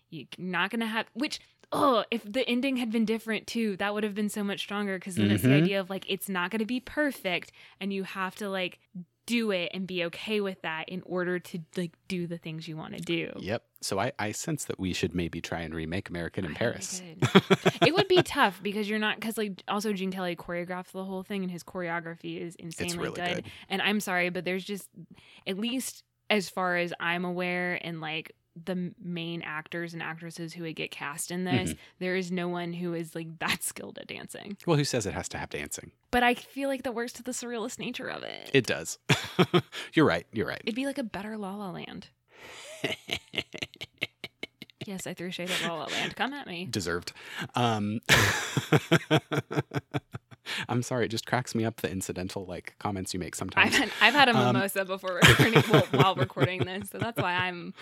[0.10, 1.39] you're not going to have which.
[1.74, 4.98] Oh, if the ending had been different too, that would have been so much stronger.
[5.00, 5.62] Because then it's the Mhm.
[5.64, 8.78] idea of like it's not going to be perfect, and you have to like
[9.26, 12.76] do it and be okay with that in order to like do the things you
[12.76, 13.32] want to do.
[13.38, 13.63] Yep.
[13.82, 17.01] So I, I sense that we should maybe try and remake American in I Paris.
[17.86, 21.24] it would be tough because you're not because like also Gene Kelly choreographed the whole
[21.24, 23.36] thing and his choreography is insanely really good.
[23.36, 23.45] good.
[23.69, 24.89] And I'm sorry, but there's just
[25.47, 28.32] at least as far as I'm aware, and like
[28.66, 31.80] the main actors and actresses who would get cast in this, Mm-hmm.
[31.99, 34.58] there is no one who is like that skilled at dancing.
[34.68, 35.91] well, who says it has to have dancing?
[36.12, 38.49] But I feel like that works to the surrealist nature of it.
[38.54, 38.99] It does.
[39.93, 40.26] you're right.
[40.34, 40.62] You're right.
[40.66, 42.08] It'd be like a better La La Land.
[44.88, 46.16] Yes, I threw shade at La La Land.
[46.16, 46.66] Come at me.
[46.66, 47.14] Deserved.
[47.54, 47.99] Um,
[50.70, 51.06] I'm sorry.
[51.06, 53.76] It just cracks me up the incidental like comments you make I've sometimes.
[53.78, 57.34] had, I've had a Um, mimosa before recording, well, while recording this, so that's why
[57.34, 57.74] I'm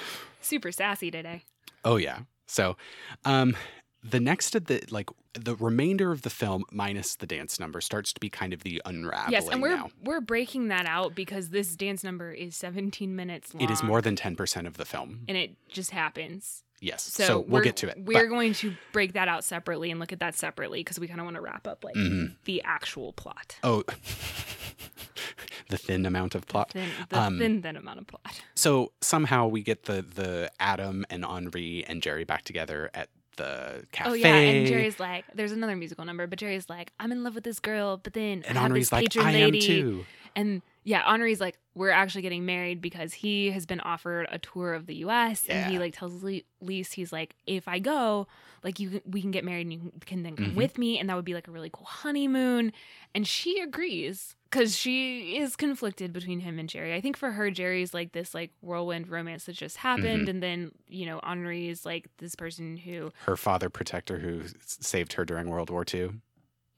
[0.42, 1.44] super sassy today.
[1.86, 2.20] Oh yeah.
[2.48, 2.78] So,
[3.26, 3.56] um,
[4.04, 8.14] the next of the like the remainder of the film minus the dance number starts
[8.14, 9.32] to be kind of the unraveling.
[9.32, 9.90] yes, and we're now.
[10.04, 13.62] we're breaking that out because this dance number is 17 minutes long.
[13.64, 15.22] It is more than ten percent of the film.
[15.28, 16.64] and it just happens.
[16.82, 17.04] Yes.
[17.04, 17.98] So, So, we'll get to it.
[18.00, 21.10] We're but- going to break that out separately and look at that separately because we
[21.10, 22.38] kind of want to wrap up like Mhm.
[22.46, 23.58] the actual plot.
[23.64, 23.84] oh,
[25.70, 26.72] the thin amount of plot.
[26.72, 28.42] Thin, the Um, thin, thin amount of plot.
[28.56, 33.10] So somehow we get the the Adam and Henri and Jerry back together at
[33.40, 34.10] the cafe.
[34.10, 37.34] Oh yeah, and Jerry's like, there's another musical number, but Jerry's like, I'm in love
[37.36, 39.58] with this girl, but then and I have Henri's this like, patron I lady.
[39.60, 40.06] am too.
[40.36, 44.74] And yeah, Henri's like, we're actually getting married because he has been offered a tour
[44.74, 45.46] of the U.S.
[45.48, 48.26] and he like tells Lise, he's like, if I go,
[48.64, 50.56] like you, can- we can get married and you can then come Mhm.
[50.56, 52.74] with me, and that would be like a really cool honeymoon.
[53.14, 56.96] And she agrees because she is conflicted between him and Jerry.
[56.96, 60.30] I think for her, Jerry's like this like whirlwind romance that just happened, Mm-hmm.
[60.30, 65.14] and then you know Henri is like this person who Her father protector who saved
[65.14, 66.10] her during World War II.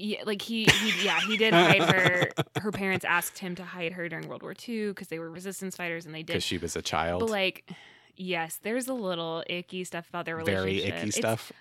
[0.01, 2.29] Yeah, like he, he yeah, he did hide her.
[2.59, 5.75] Her parents asked him to hide her during World War II because they were resistance
[5.75, 6.27] fighters, and they did.
[6.27, 7.19] because she was a child.
[7.21, 7.69] But like,
[8.15, 10.63] yes, there's a little icky stuff about their relationship.
[10.63, 11.51] Very icky It's- stuff.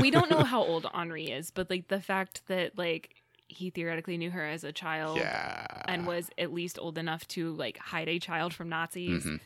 [0.00, 3.14] we don't know how old Henri is, but like the fact that like
[3.48, 5.66] he theoretically knew her as a child yeah.
[5.88, 9.24] and was at least old enough to like hide a child from Nazis.
[9.24, 9.40] Mhm.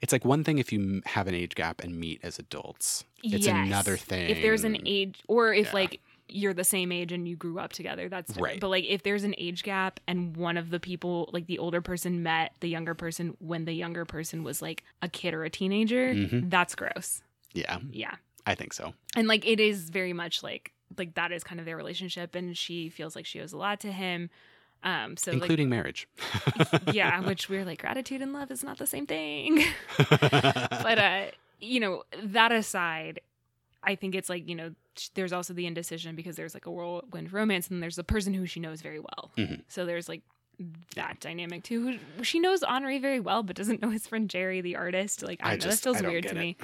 [0.00, 3.04] It's like one thing if you have an age gap and meet as adults.
[3.22, 3.66] It's Yes.
[3.66, 4.30] another thing.
[4.30, 5.72] If there's an age, or if Yeah.
[5.74, 6.00] like
[6.32, 8.08] you're the same age and you grew up together.
[8.08, 8.44] That's different.
[8.54, 8.60] Right.
[8.60, 11.80] But like if there's an age gap and one of the people, like the older
[11.80, 15.50] person met the younger person when the younger person was like a kid or a
[15.50, 16.50] teenager, Mhm.
[16.50, 17.22] that's gross.
[17.52, 18.14] Yeah, Yeah.
[18.46, 18.94] I think so.
[19.16, 22.56] And like it is very much like like that is kind of their relationship and
[22.56, 24.30] she feels like she owes a lot to him.
[24.82, 26.08] Um so Including marriage.
[26.92, 29.62] yeah, which we're like gratitude and love is not the same thing.
[29.98, 31.22] but uh
[31.60, 33.20] you know that aside
[33.84, 34.70] i think it's like you know
[35.14, 38.46] there's also the indecision because there's like a whirlwind romance and there's the person who
[38.46, 39.62] she knows very well Mhm.
[39.68, 40.22] so there's like
[40.94, 44.60] that dynamic too who she knows henri very well but doesn't know his friend jerry
[44.60, 46.38] the artist like i, I know that feels weird to it.
[46.38, 46.56] me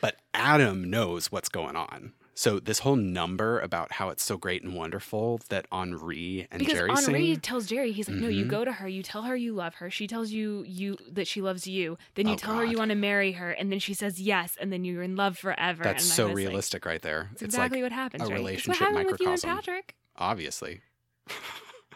[0.00, 2.12] but Adam knows what's going on.
[2.40, 6.64] So this whole number about how it's so great and wonderful that Henri and Jerry
[6.64, 7.40] because Jerry henri sing.
[7.40, 8.48] tells jerry he's like no you Mhm.
[8.48, 11.42] go to her you tell her you love her she tells you you that she
[11.42, 13.92] loves you then you Oh, tell her you want to marry her and then she
[13.92, 17.02] says yes and then you're in love forever That's and so was like, realistic right
[17.02, 17.28] there.
[17.32, 18.32] It's exactly like what happens, a right?
[18.32, 19.50] It's relationship what happened with you and microcosm.
[19.74, 19.94] Patrick.
[20.16, 20.80] obviously.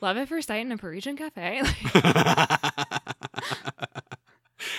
[0.03, 1.63] Love at first sight in a Parisian cafe.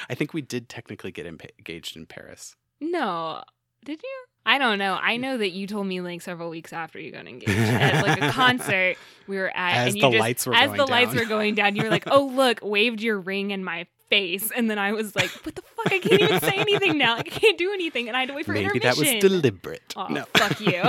[0.09, 2.55] I think we did technically get engaged in Paris.
[2.79, 3.41] no,
[3.83, 4.25] did you?
[4.45, 4.93] I don't know.
[5.01, 8.21] I know that you told me like several weeks after you got engaged at like
[8.21, 8.95] a concert
[9.27, 11.19] we were at, As and you the just, lights were as going the lights down.
[11.23, 14.69] were going down, you were like, "Oh look, waved your ring in my face," and
[14.69, 15.91] then I was like, "What the fuck?
[15.91, 17.15] I can't even say anything now.
[17.15, 19.15] I can't do anything," and I had to wait for Maybe that intermission.
[19.15, 19.93] was deliberate.
[19.95, 20.25] Oh, no.
[20.35, 20.83] fuck you.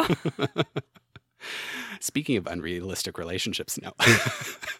[2.00, 3.92] Speaking of unrealistic relationships, no.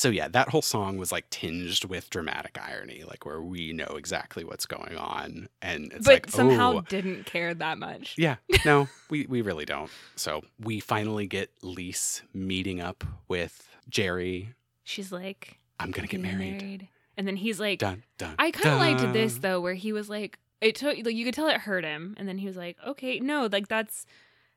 [0.00, 3.96] so yeah, that whole song was like tinged with dramatic irony, like where we know
[3.98, 8.14] exactly what's going on, and it's but like somehow oh, didn't care that much.
[8.16, 9.90] yeah, no, we we really don't.
[10.16, 14.54] So we finally get Lise meeting up with Jerry.
[14.84, 16.88] She's like, I'm gonna get "Getting married.
[17.18, 18.36] and then he's like, Dun dun.
[18.38, 21.34] I kind of liked this though, where he was like, it took like you could
[21.34, 24.06] tell it hurt him, and then he was like, okay, no, like that's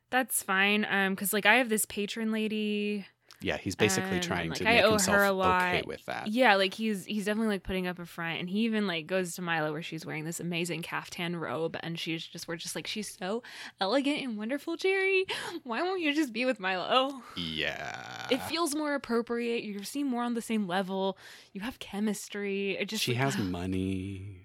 [0.10, 3.08] that's fine, um, because like I have this patron lady,
[3.44, 5.62] Yeah, he's basically and, trying like, to I make owe himself her a lot.
[5.62, 6.28] okay with that.
[6.28, 9.36] yeah, like he's he's definitely like putting up a front, and he even like goes
[9.36, 12.88] to Milo where she's wearing this amazing caftan robe, and she's just we're just like
[12.88, 13.44] she's so
[13.80, 15.26] elegant and wonderful, Jerry.
[15.64, 17.22] Why won't you just be with Milo?
[17.36, 18.28] Yeah.
[18.32, 19.64] It feels more appropriate.
[19.64, 21.18] You seem more on the same level.
[21.52, 22.78] You have chemistry.
[22.80, 24.43] It just she has money.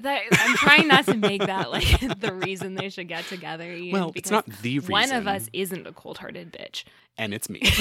[0.00, 3.70] That I'm trying not to make that like the reason they should get together.
[3.70, 4.90] Ian, Well, it's not the reason.
[4.92, 6.84] One of us isn't a cold-hearted bitch.
[7.18, 7.60] and it's me.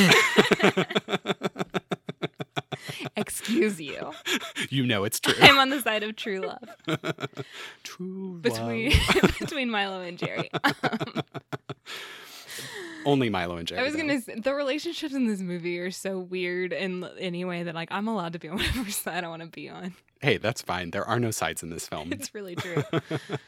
[3.15, 4.11] Excuse you.
[4.69, 5.33] you know it's true.
[5.39, 6.99] I'm on the side of true love
[7.83, 9.37] true between love.
[9.39, 10.49] between Milo and Jerry.
[10.63, 11.21] Um,
[13.05, 13.81] Only Milo and Jerry.
[13.81, 13.99] I was though.
[13.99, 17.89] gonna say the relationships in this movie are so weird in any way that like
[17.91, 19.93] I'm allowed to be on whatever side I want to be on.
[20.21, 20.91] Hey, that's fine.
[20.91, 22.11] There are no sides in this film.
[22.21, 22.83] It's really true.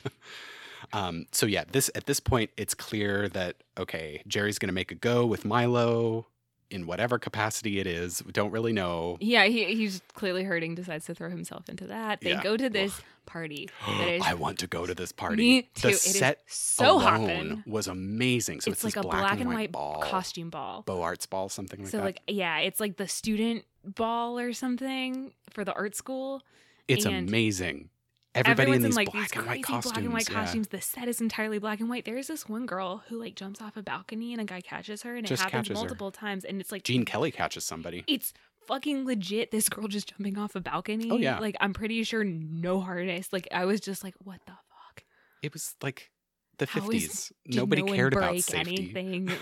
[0.94, 4.96] um, so yeah, this at this point, it's clear that okay, Jerry's gonna make a
[4.96, 6.28] go with Milo
[6.74, 8.24] in whatever capacity it is.
[8.26, 9.18] We don't really know.
[9.22, 10.76] Yeah, he he's clearly hurting.
[10.76, 12.22] Decides to throw himself into that.
[12.22, 12.44] They Yeah.
[12.44, 15.70] go to this party I want to go to this party.
[15.82, 17.64] The It set so alone hopping.
[17.66, 18.60] was amazing.
[18.60, 20.82] So it's, it's, like a black, and white, ball, costume ball.
[20.86, 22.02] Beaux Arts ball, something like so that.
[22.02, 26.42] So like yeah, it's like the student ball or something for the art school.
[26.88, 27.90] it's and amazing.
[28.36, 29.94] Everybody Everyone's in these like black these and crazy white costumes.
[29.94, 30.36] black and white yeah.
[30.36, 30.68] costumes.
[30.70, 32.06] The set is entirely black and white.
[32.06, 35.04] There is this one girl who like jumps off a balcony and a guy catches
[35.04, 35.84] her, and Just it happens catches her.
[35.84, 36.44] multiple times.
[36.44, 38.04] And it's like Gene Kelly catches somebody.
[38.08, 38.34] it's
[38.68, 39.52] fucking legit.
[39.52, 41.12] This girl just jumping off a balcony.
[41.12, 41.40] Oh, yeah.
[41.40, 43.32] like I'm pretty sure no harness.
[43.32, 45.04] Like I was just like, what the fuck?
[45.44, 46.10] It was like
[46.58, 47.32] the fifties.
[47.46, 48.94] Nobody no cared about safety.
[48.96, 49.32] anything.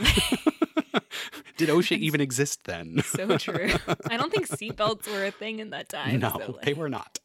[1.58, 3.04] Did OSHA even exist then?
[3.04, 3.70] so true.
[4.10, 6.20] I don't think seatbelts were a thing in that time.
[6.20, 7.20] no, so, they were not.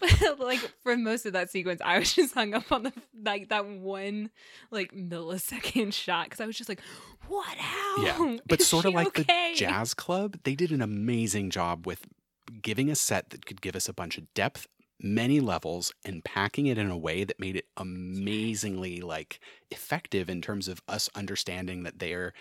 [0.00, 2.92] But like for most of that sequence, I was just hung up on the
[3.24, 4.30] like that one
[4.70, 6.80] like millisecond shot because I was just like,
[7.28, 7.56] "What?
[7.58, 8.02] How?
[8.02, 11.86] yeah, but Is sort of like okay?" the jazz club, they did an amazing job
[11.86, 12.06] with
[12.62, 14.66] giving a set that could give us a bunch of depth,
[15.00, 19.40] many levels, and packing it in a way that made it amazingly like
[19.70, 22.32] effective in terms of us understanding that they're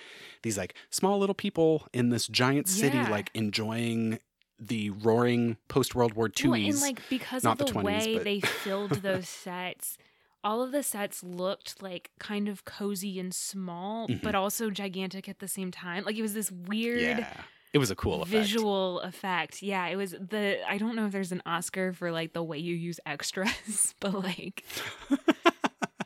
[0.43, 3.09] these like small little people in this giant city, Yeah.
[3.09, 4.19] like enjoying
[4.59, 6.49] the roaring post World War II.
[6.49, 9.97] Well, and like because not of the the, 20s, way but- they filled those sets.
[10.41, 14.21] All of the sets looked like kind of cozy and small, Mhm.
[14.21, 16.05] but also gigantic at the same time.
[16.05, 17.33] Like it was this weird yeah,
[17.73, 18.29] it was a cool effect.
[18.29, 19.61] visual effect.
[19.61, 22.57] Yeah, it was the I don't know if there's an Oscar for like the way
[22.57, 24.63] you use extras, but like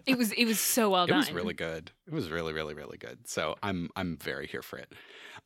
[0.07, 1.15] it was it was so well done.
[1.17, 1.91] it was really good.
[2.07, 3.27] It was really, really, really good.
[3.27, 4.91] So I'm I'm very here for it.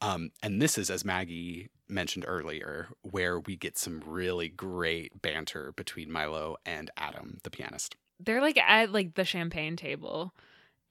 [0.01, 5.72] Um, and this is, as Maggie mentioned earlier, where we get some really great banter
[5.76, 7.95] between Milo and Adam, the pianist.
[8.20, 10.34] They're like at like the champagne table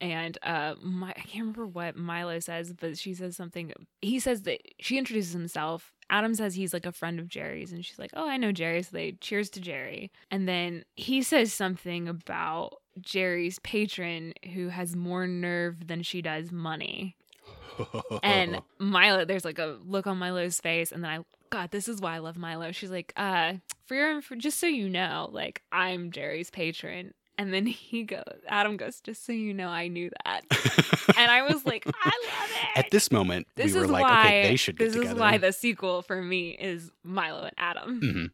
[0.00, 3.72] And uh, my, I can't remember what Milo says, but she says something.
[4.02, 5.92] He says that she introduces himself.
[6.10, 8.82] Adam says he's like a friend of Jerry's, and she's like, "Oh, I know Jerry."
[8.82, 14.96] So they cheers to Jerry, and then he says something about Jerry's patron who has
[14.96, 17.16] more nerve than she does money.
[18.22, 22.00] And Milo, there's like a look on Milo's face, and then I, God, this is
[22.00, 22.72] why I love Milo.
[22.72, 23.54] She's like, uh,
[23.86, 27.12] for your, for, just so you know, like I'm Jerry's patron.
[27.38, 30.42] And then he goes, Adam goes, just so you know, I knew that.
[31.18, 32.78] And I was like, I love it.
[32.78, 35.14] At this moment, this we were is like, why, okay, they should get This together.
[35.14, 38.00] is why the sequel for me is Milo and Adam.
[38.02, 38.30] Mhm.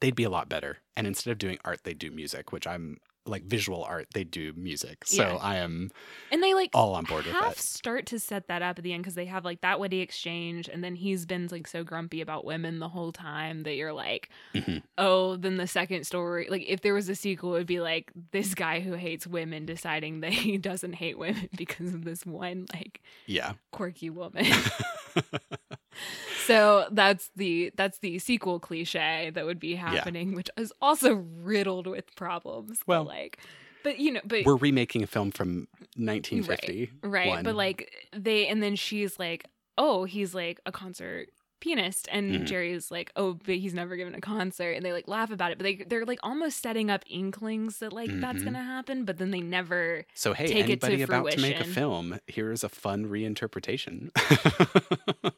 [0.00, 0.78] They'd be a lot better.
[0.96, 4.08] And instead of doing art, they do music, which I'm like visual art.
[4.14, 5.04] They do music.
[5.06, 5.36] So Yeah.
[5.36, 5.90] I am
[6.32, 7.56] And they like all on board with that.
[7.58, 10.68] start to set that up at the end because they have like that witty exchange,
[10.68, 14.30] and then he's been like so grumpy about women the whole time that you're like,
[14.54, 14.82] Mhm.
[14.96, 18.10] oh, then the second story, like if there was a sequel, it would be like
[18.32, 22.66] this guy who hates women deciding that he doesn't hate women because of this one
[22.74, 23.52] like Yeah.
[23.72, 24.46] quirky woman.
[26.46, 31.86] so that's the that's the sequel cliche that would be happening, which is also riddled
[31.86, 32.80] with problems.
[32.86, 33.38] Well, like,
[33.84, 36.90] but you know, but We're remaking a film from 1950.
[37.02, 37.28] Right.
[37.28, 37.44] one.
[37.44, 39.44] But like they and then she's like,
[39.76, 41.28] "Oh, he's like a concert
[41.60, 42.46] pianist." And Mhm.
[42.46, 45.58] Jerry's like, "Oh, but he's never given a concert." And they like laugh about it,
[45.58, 48.44] but they they're like almost setting up inklings that like that's Mhm.
[48.44, 51.40] going to happen, but then they never So hey, take it to anybody about to
[51.40, 54.10] make a film, here's a fun reinterpretation.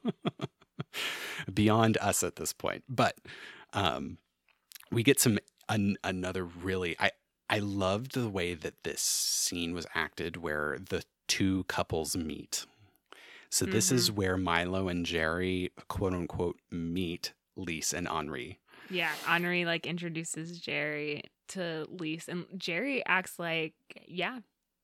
[1.55, 3.17] Beyond us at this point, but
[3.73, 4.19] um,
[4.91, 6.97] we get some an, another really.
[6.99, 7.11] I
[7.51, 12.65] I loved the way that this scene was acted, where the two couples meet.
[13.51, 13.97] So this Mm-hmm.
[13.97, 18.59] is where Milo and Jerry, quote unquote, meet Lise and Henri.
[18.89, 23.75] Yeah, Henri like introduces Jerry to Lise and Jerry acts like,
[24.07, 24.39] "Yeah."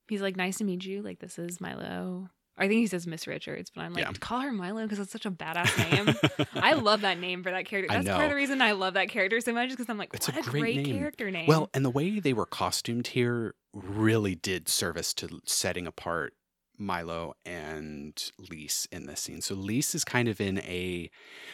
[0.09, 1.03] He's like, "Nice to meet you.
[1.03, 4.12] Like this is Milo." I think he says Miss Richards, but I'm like, Yeah.
[4.18, 5.76] call her Milo because it's such a badass
[6.38, 6.46] name.
[6.54, 7.92] I love that name for that character.
[7.94, 10.28] That's part of the reason I love that character so much because I'm like, It's
[10.28, 10.96] a what a, great great, name.
[10.98, 11.46] character name.
[11.46, 16.32] Well, and the way they were costumed here really did service to setting apart
[16.79, 19.41] Milo and Lise in this scene.
[19.41, 21.11] So Lise is kind of in a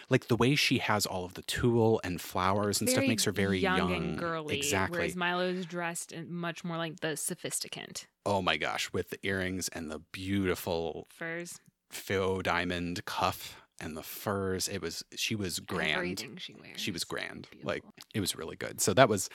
[0.09, 3.33] like the way she has all of the tulle and flowers and stuff makes her
[3.33, 4.57] very young, and girly.
[4.57, 4.99] Exactly.
[4.99, 9.69] Whereas Milo's dressed in much more like the sophisticant oh my gosh, with the earrings
[9.69, 11.61] and the beautiful furs.
[11.91, 14.69] faux diamond cuff and the furs.
[14.69, 15.97] It was she was grand.
[15.97, 16.81] Everything she wears.
[16.81, 17.49] She was is grand.
[17.63, 17.83] Like
[18.15, 18.81] it was really good.
[18.81, 19.29] So that was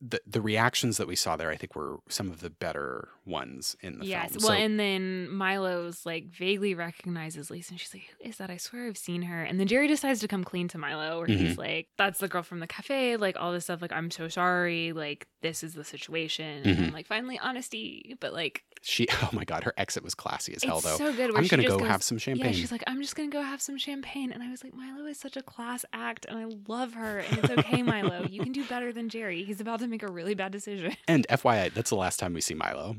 [0.00, 1.50] the the reactions that we saw there.
[1.50, 4.30] I think were some of the better ones in the yes.
[4.30, 4.34] film.
[4.40, 8.36] Yes, well, so, and then Milo's like vaguely recognizes Lisa, and she's like, "Who is
[8.38, 8.48] that?
[8.50, 11.26] I swear I've seen her." And then Jerry decides to come clean to Milo, where
[11.26, 11.46] Mm-hmm.
[11.46, 13.82] he's like, "That's the girl from the cafe." Like all this stuff.
[13.82, 14.92] Like I'm so sorry.
[14.92, 16.62] Like this is the situation.
[16.64, 16.86] And Mhm.
[16.88, 18.14] I'm like, finally, honesty.
[18.20, 20.96] But like, she oh my god, her exit was classy as hell though.
[20.96, 21.34] so good.
[21.36, 22.46] I'm gonna go goes, have some champagne.
[22.46, 25.06] Yeah, she's like, I'm just gonna go have some champagne, and I was like, Milo
[25.06, 28.26] is such a class act, and I love her, and it's okay, Milo.
[28.30, 29.42] You can do better than Jerry.
[29.42, 30.96] He's about to make a really bad decision.
[31.08, 32.96] and FYI, that's the last time we see Milo.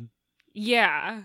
[0.54, 1.24] Yeah,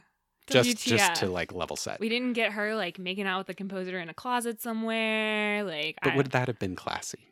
[0.49, 1.99] Just just to like level set.
[2.01, 5.65] we didn't get her like making out with the composer in a closet somewhere.
[5.65, 7.29] Like, but I, would that have been classy?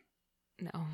[0.59, 0.85] no,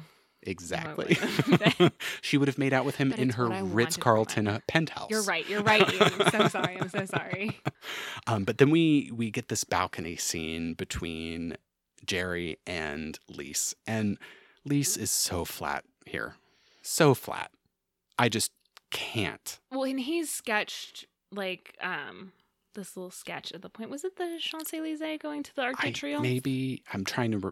[0.43, 1.17] Exactly.
[1.49, 1.93] wouldn't.
[2.21, 4.61] she would have made out with him But in her what I wanted Ritz Carlton
[4.67, 5.09] penthouse.
[5.09, 5.47] you're right.
[5.49, 5.81] You're right.
[5.93, 6.11] Ian.
[6.19, 6.77] I'm so sorry.
[6.79, 7.59] I'm so sorry.
[8.27, 11.57] Um, but then we we get this balcony scene between
[12.05, 14.17] Jerry and Lise, and
[14.65, 16.35] Lise is so flat here,
[16.81, 17.51] so flat.
[18.17, 18.51] I just
[18.91, 19.59] can't.
[19.71, 22.31] Well, and he's sketched like um
[22.75, 23.89] this little sketch at the point.
[23.89, 26.21] Was it the Champs Elysees going to the Arc de Triomphe?
[26.21, 27.37] maybe I'm trying to.
[27.39, 27.51] Re-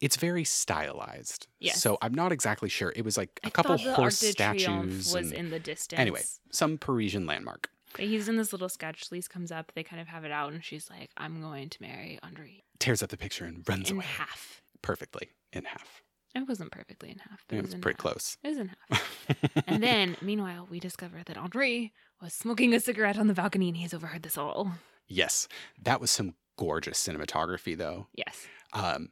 [0.00, 1.46] it's very stylized.
[1.60, 1.80] Yes.
[1.80, 2.92] So I'm not exactly sure.
[2.96, 5.14] It was like a I couple the horse Arc de statues.
[5.14, 6.00] was and- in the distance.
[6.00, 7.70] anyway, some Parisian landmark.
[7.92, 9.10] But he's in this little sketch.
[9.10, 9.72] Lise comes up.
[9.74, 13.02] They kind of have it out, and she's like, "I'm going to marry Andre Tears
[13.02, 16.02] up the picture and runs in away half." perfectly in half.
[16.36, 17.98] It wasn't perfectly in half, but It it was pretty half.
[17.98, 18.36] close.
[18.44, 19.62] It was in half.
[19.66, 21.90] and then, meanwhile, we discover that Andre
[22.22, 24.72] was smoking a cigarette on the balcony, and he's overheard this all.
[25.08, 25.48] yes,
[25.82, 28.06] that was some gorgeous cinematography, though.
[28.14, 29.10] Yes, um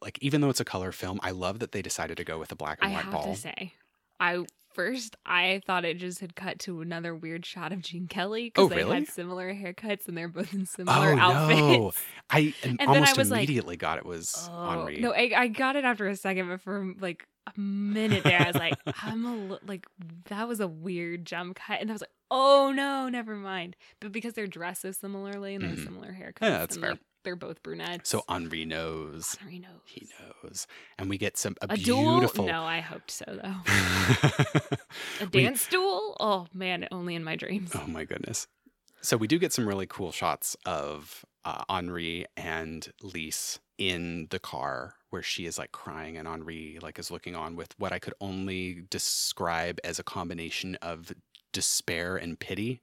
[0.00, 2.50] like even though it's a color film i love that they decided to go with
[2.50, 3.72] a black and I white have ball to say,
[4.18, 4.44] I
[4.74, 8.66] first I thought it just had cut to another weird shot of Gene Kelly Oh,
[8.66, 8.94] because they really?
[9.00, 11.60] had similar haircuts and they're both in similar oh outfits.
[11.60, 11.92] no
[12.30, 15.32] i And then I almost was like, immediately got it was Oh, henri No, I,
[15.36, 18.74] I got it after a second, but for like a minute there, I was like,
[19.02, 19.86] I'm a li- like
[20.28, 23.74] that was a weird jump cut, and I was like, oh no, never mind.
[24.00, 25.84] But because they're dressed so similarly and they have Mhm.
[25.84, 26.90] similar haircuts, Yeah, that's and fair.
[26.92, 28.08] like, they're both brunettes.
[28.10, 29.80] so henri knows Henry knows.
[29.84, 30.08] he
[30.42, 30.66] knows
[30.98, 32.18] and we get some a, A duel?
[32.18, 33.56] beautiful No, I hoped so though.
[35.20, 36.16] A We- dance duel?
[36.20, 37.72] Oh man, only in my dreams.
[37.74, 38.46] oh my goodness
[39.00, 44.38] So we do get some really cool shots of uh, Henri and Lise in the
[44.38, 47.98] car where she is like crying and Henri like is looking on with what I
[47.98, 51.12] could only describe as a combination of
[51.52, 52.80] despair and pity.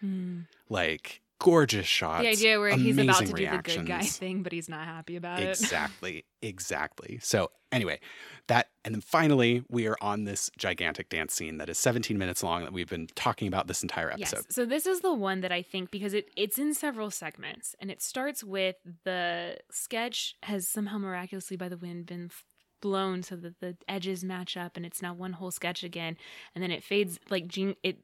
[0.00, 0.42] Hmm.
[0.68, 2.22] Like gorgeous shots.
[2.22, 4.84] The idea where he's about to amazing do the good guy thing, but he's not
[4.84, 5.48] happy about it.
[5.48, 6.24] Exactly.
[6.42, 7.18] Exactly.
[7.22, 8.00] So anyway,
[8.48, 12.42] that and then finally we are on this gigantic dance scene that is 17 minutes
[12.42, 14.44] long that we've been talking about this entire episode.
[14.46, 14.46] Yes.
[14.50, 17.90] So this is the one that I think because it it's in several segments and
[17.90, 22.44] it starts with the sketch has somehow miraculously by the wind been f-
[22.80, 26.16] blown so that the edges match up and it's now one whole sketch again
[26.54, 27.98] and then it fades like it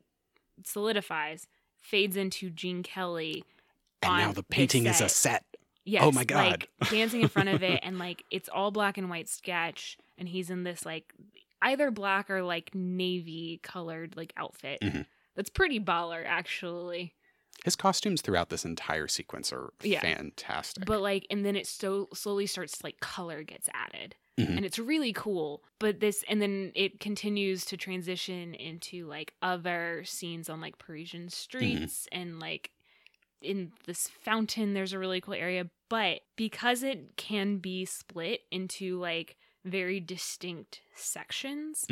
[0.64, 1.46] solidifies
[1.84, 3.44] fades into Gene Kelly
[4.02, 5.44] And now the painting is a set.
[5.84, 6.66] Yes, Oh my God.
[6.80, 10.28] Like dancing in front of it, and like it's all black and white sketch, and
[10.28, 11.12] he's in this like
[11.60, 14.80] either black or like navy colored like outfit.
[14.82, 15.06] Mhm.
[15.36, 17.14] That's pretty baller, actually.
[17.64, 20.00] His costumes throughout this entire sequence are Yeah.
[20.00, 20.84] fantastic.
[20.84, 24.56] But like, and then it so slowly starts like color gets added, Mhm.
[24.58, 25.64] and it's really cool.
[25.78, 31.28] But this, and then it continues to transition into like other scenes on like Parisian
[31.30, 32.70] streets and like
[33.40, 38.98] in this fountain there's a really cool area but because it can be split into
[38.98, 39.36] like
[39.66, 41.84] very distinct sections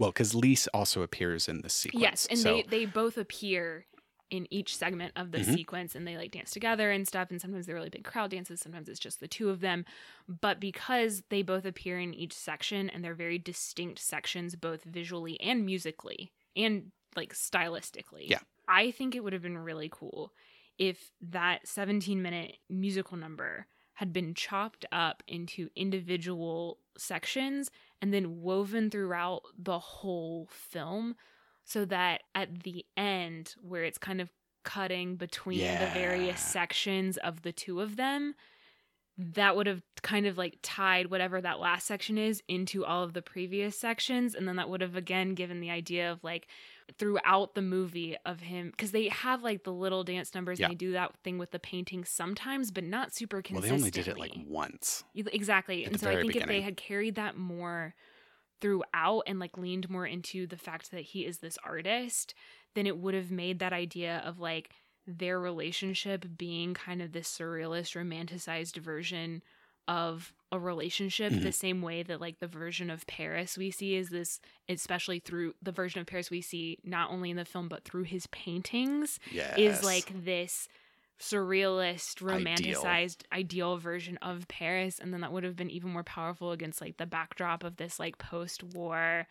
[0.00, 2.02] well, because Lise also appears in this sequence.
[2.02, 3.86] yes and so they they both appear
[4.30, 5.54] in each segment of the Mhm.
[5.54, 8.60] sequence and they like dance together and stuff and sometimes they're really big crowd dances
[8.60, 9.84] sometimes it's just the two of them
[10.28, 15.40] but because they both appear in each section and they're very distinct sections both visually
[15.40, 18.40] and musically and like stylistically Yeah.
[18.68, 20.32] i think it would have been really cool
[20.78, 27.70] if that 17 minute musical number had been chopped up into individual sections
[28.02, 31.16] and then woven throughout the whole film
[31.66, 34.30] so that at the end where it's kind of
[34.64, 38.34] cutting between the various sections of the two of them
[39.18, 43.12] that would have kind of like tied whatever that last section is into all of
[43.14, 46.48] the previous sections and then that would have again given the idea of like
[46.98, 50.66] throughout the movie of him because they have like the little dance numbers Yeah.
[50.66, 53.70] and they do that thing with the painting sometimes but not super consistently.
[53.70, 55.04] well, they only did it like once.
[55.14, 55.84] Exactly.
[55.86, 57.94] At and so I think if they had carried that more
[58.60, 62.34] throughout and like leaned more into the fact that he is this artist,
[62.74, 64.70] then it would have made that idea of like
[65.06, 69.42] their relationship being kind of this surrealist, romanticized version
[69.88, 71.42] of a relationship Mhm.
[71.42, 75.54] the same way that like the version of Paris we see is this especially through
[75.62, 79.20] the version of Paris we see not only in the film but through his paintings
[79.30, 79.56] Yes.
[79.56, 80.66] is like this
[81.20, 83.76] surrealist romanticized ideal.
[83.78, 87.06] version of paris and then that would have been even more powerful against like the
[87.06, 89.26] backdrop of this like post-war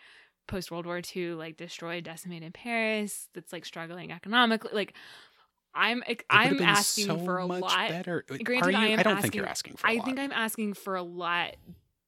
[0.47, 4.93] post world war ii like destroyed decimated paris that's like struggling economically like
[5.75, 8.23] i'm It i'm asking so for a lot Better.
[8.43, 8.77] Granted, you?
[8.77, 10.05] I am don't think you're asking- asking for a I lot.
[10.05, 11.55] think I'm asking for a lot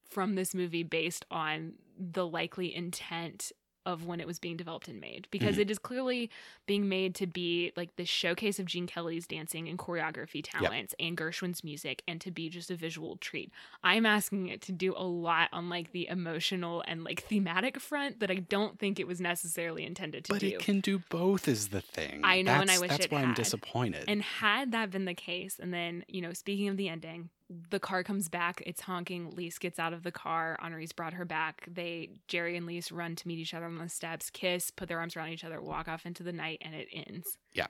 [0.09, 3.51] from this movie based on the likely intent
[3.87, 5.59] of when it was being developed and made because Mhm.
[5.61, 6.29] it is clearly
[6.67, 11.17] being made to be like the showcase of Gene Kelly's dancing and choreography talents and
[11.17, 13.49] Gershwin's music and to be just a visual treat.
[13.83, 18.19] I'm asking it to do a lot on like the emotional and like thematic front
[18.19, 20.51] that I don't think it was necessarily intended to but do.
[20.51, 22.21] But it can do both is the thing.
[22.25, 24.03] I know, and I That's- wish that's it why I'm disappointed.
[24.09, 27.79] And had that been the case, and then, you know, speaking of the ending, the
[27.79, 31.65] car comes back, it's honking, Lise gets out of the car, Henri's brought her back.
[31.67, 34.99] They Jerry and Lise run to meet each other on the steps, kiss, put their
[34.99, 37.37] arms around each other, walk off into the night, and it ends.
[37.53, 37.67] Yeah.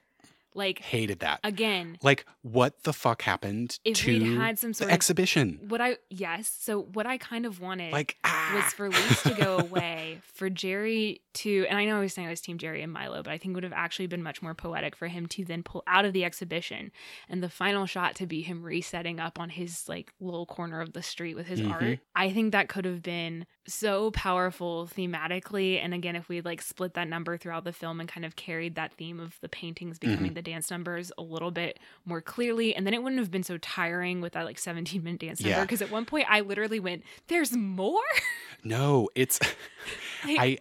[0.57, 1.39] Like Hated that.
[1.43, 5.59] again, like, what the fuck happened if to we'd had some the sort of exhibition?
[5.69, 8.51] what I yes, so what I kind of wanted Like, ah.
[8.55, 12.27] was for Lise to go away, for Jerry to, and I know I was saying
[12.27, 14.41] I was Team Jerry and Milo, but I think it would have actually been much
[14.41, 16.91] more poetic for him to then pull out of the exhibition
[17.29, 20.93] and the final shot to be him resetting up on his like little corner of
[20.93, 21.71] the street with his Mhm.
[21.71, 21.99] art.
[22.15, 25.83] I think that could have been so powerful thematically.
[25.83, 28.75] And again, if we like split that number throughout the film and kind of carried
[28.75, 32.85] that theme of the paintings becoming the dance numbers a little bit more clearly, and
[32.85, 35.49] then it wouldn't have been so tiring with that like 17 minute dance number.
[35.57, 35.61] Yeah.
[35.61, 38.01] Because at one point I literally went, There's more?
[38.63, 39.39] no, it's
[40.25, 40.57] Like- I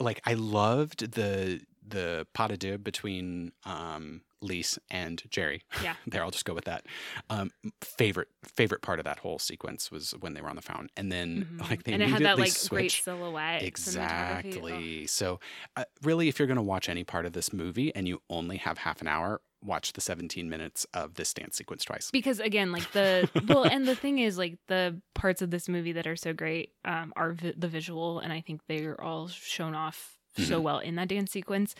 [0.00, 5.62] like I loved the the pas de deux between um Lise and Jerry.
[5.82, 5.94] Yeah.
[6.06, 6.84] there, I'll just go with that.
[7.30, 10.90] Um, favorite favorite part of that whole sequence was when they were on the fountain,
[10.96, 11.70] and then Mhm.
[11.70, 13.62] like they and it had that like great silhouette.
[13.62, 15.06] Exactly.
[15.06, 15.40] So,
[15.76, 18.56] uh, really, if you're going to watch any part of this movie and you only
[18.58, 22.10] have half an hour, watch the 17 minutes of this dance sequence twice.
[22.10, 25.92] Because again, like the well, and the thing is, like the parts of this movie
[25.92, 29.74] that are so great um, are vi- the visual, and I think they're all shown
[29.74, 30.62] off so Mhm.
[30.62, 31.74] well in that dance sequence.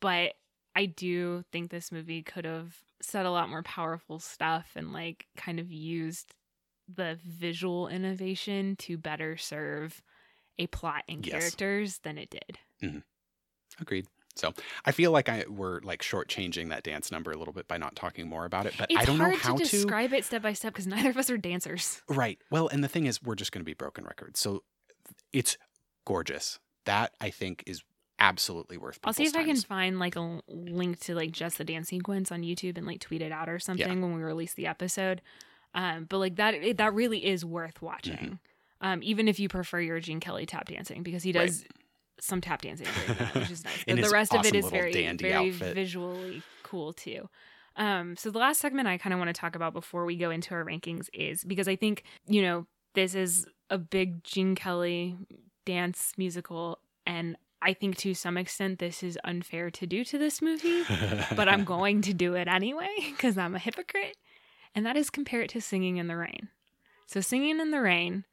[0.00, 0.34] But
[0.74, 5.26] I do think this movie could have said a lot more powerful stuff and like
[5.36, 6.34] kind of used
[6.92, 10.02] the visual innovation to better serve
[10.58, 11.38] a plot and Yes.
[11.38, 12.58] characters than it did.
[12.82, 12.98] Mm-hmm.
[13.80, 14.06] Agreed.
[14.34, 14.54] So
[14.86, 17.94] I feel like I we're like shortchanging that dance number a little bit by not
[17.94, 20.54] talking more about it, but It's I don't know how to describe it step by
[20.54, 22.00] step because neither of us are dancers.
[22.08, 22.38] Right.
[22.50, 24.40] Well, and the thing is, we're just going to be broken records.
[24.40, 24.62] So
[25.34, 25.58] it's
[26.06, 26.58] gorgeous.
[26.86, 27.82] That I think is
[28.22, 28.98] absolutely worth.
[29.04, 32.30] I'll see if I can find like a link to like just the dance sequence
[32.32, 35.20] on YouTube and like tweet it out or something when we release the episode.
[35.74, 38.14] Um, but like that, it, that really is worth watching.
[38.14, 38.86] Mm-hmm.
[38.86, 41.46] Um, even if you prefer your Gene Kelly tap dancing because he Right.
[41.48, 41.64] does
[42.20, 43.84] some tap dancing that, which is nice.
[43.86, 45.74] But the rest of it is very, very outfit.
[45.74, 47.28] visually cool too.
[47.76, 50.30] Um, so the last segment I kind of want to talk about before we go
[50.30, 55.16] into our rankings is because I think you know this is a big Gene Kelly
[55.64, 60.42] dance musical, and I think to some extent this is unfair to do to this
[60.42, 60.82] movie,
[61.36, 64.16] but I'm going to do it anyway because I'm a hypocrite,
[64.74, 66.48] and that is compare it to Singing in the Rain.
[67.06, 68.24] So Singing in the Rain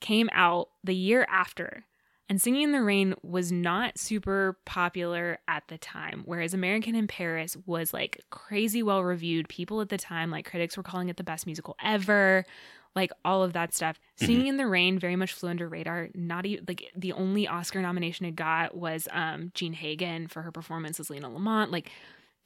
[0.00, 1.84] came out the year after.
[2.28, 7.06] And Singing in the Rain was not super popular at the time, whereas American in
[7.06, 9.48] Paris was like crazy well reviewed.
[9.48, 12.44] People at the time, like critics, were calling it the best musical ever,
[12.96, 14.00] like all of that stuff.
[14.20, 14.26] Mhm.
[14.26, 16.08] Singing in the Rain very much flew under radar.
[16.14, 20.50] Not even like the only Oscar nomination it got was um, Jean Hagen for her
[20.50, 21.70] performance as Lena Lamont.
[21.70, 21.90] Like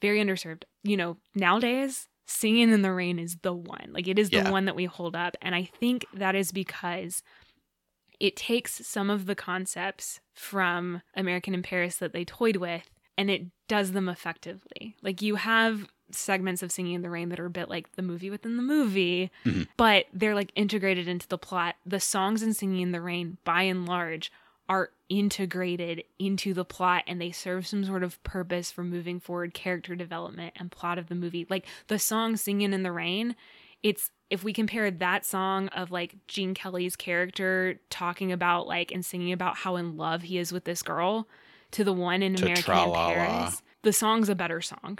[0.01, 0.63] very underserved.
[0.83, 3.89] You know, nowadays Singing in the Rain is the one.
[3.91, 4.51] Like it is the Yeah.
[4.51, 7.23] one that we hold up, and I think that is because
[8.19, 13.29] it takes some of the concepts from American in Paris that they toyed with and
[13.31, 14.95] it does them effectively.
[15.01, 18.01] Like you have segments of Singing in the Rain that are a bit like the
[18.01, 19.67] movie within the movie, Mhm.
[19.77, 21.75] but they're like integrated into the plot.
[21.85, 24.31] The songs in Singing in the Rain, by and large,
[24.69, 29.53] are integrated into the plot and they serve some sort of purpose for moving forward
[29.53, 31.45] character development and plot of the movie.
[31.49, 33.35] Like the song Singing in the Rain,
[33.83, 39.05] it's if we compare that song of like Gene Kelly's character talking about like and
[39.05, 41.27] singing about how in love he is with this girl
[41.71, 44.99] to the one in American in Paris, the song's a better song.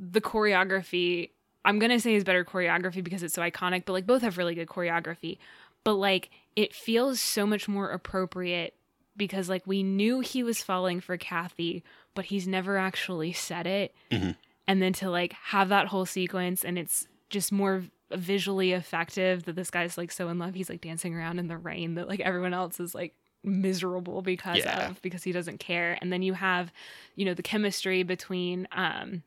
[0.00, 1.30] The choreography,
[1.64, 4.54] I'm gonna say is better choreography because it's so iconic, but like both have really
[4.54, 5.38] good choreography.
[5.84, 8.74] But like it feels so much more appropriate
[9.16, 11.82] because like we knew he was falling for Kathy,
[12.14, 13.94] but he's never actually said it.
[14.10, 14.36] Mhm.
[14.66, 19.56] And then to like have that whole sequence and it's just more visually effective that
[19.56, 22.20] this guy's like so in love he's like dancing around in the rain that like
[22.20, 23.12] everyone else is like
[23.44, 24.88] miserable because Yeah.
[24.88, 26.72] of because he doesn't care and then you have
[27.16, 29.22] you know the chemistry between um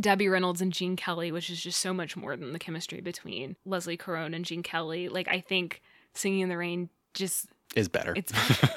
[0.00, 3.56] Debbie Reynolds and Gene Kelly which is just so much more than the chemistry between
[3.64, 5.80] Leslie Caron and Gene Kelly like I think
[6.14, 8.14] Singing in the Rain just is better.
[8.16, 8.32] it's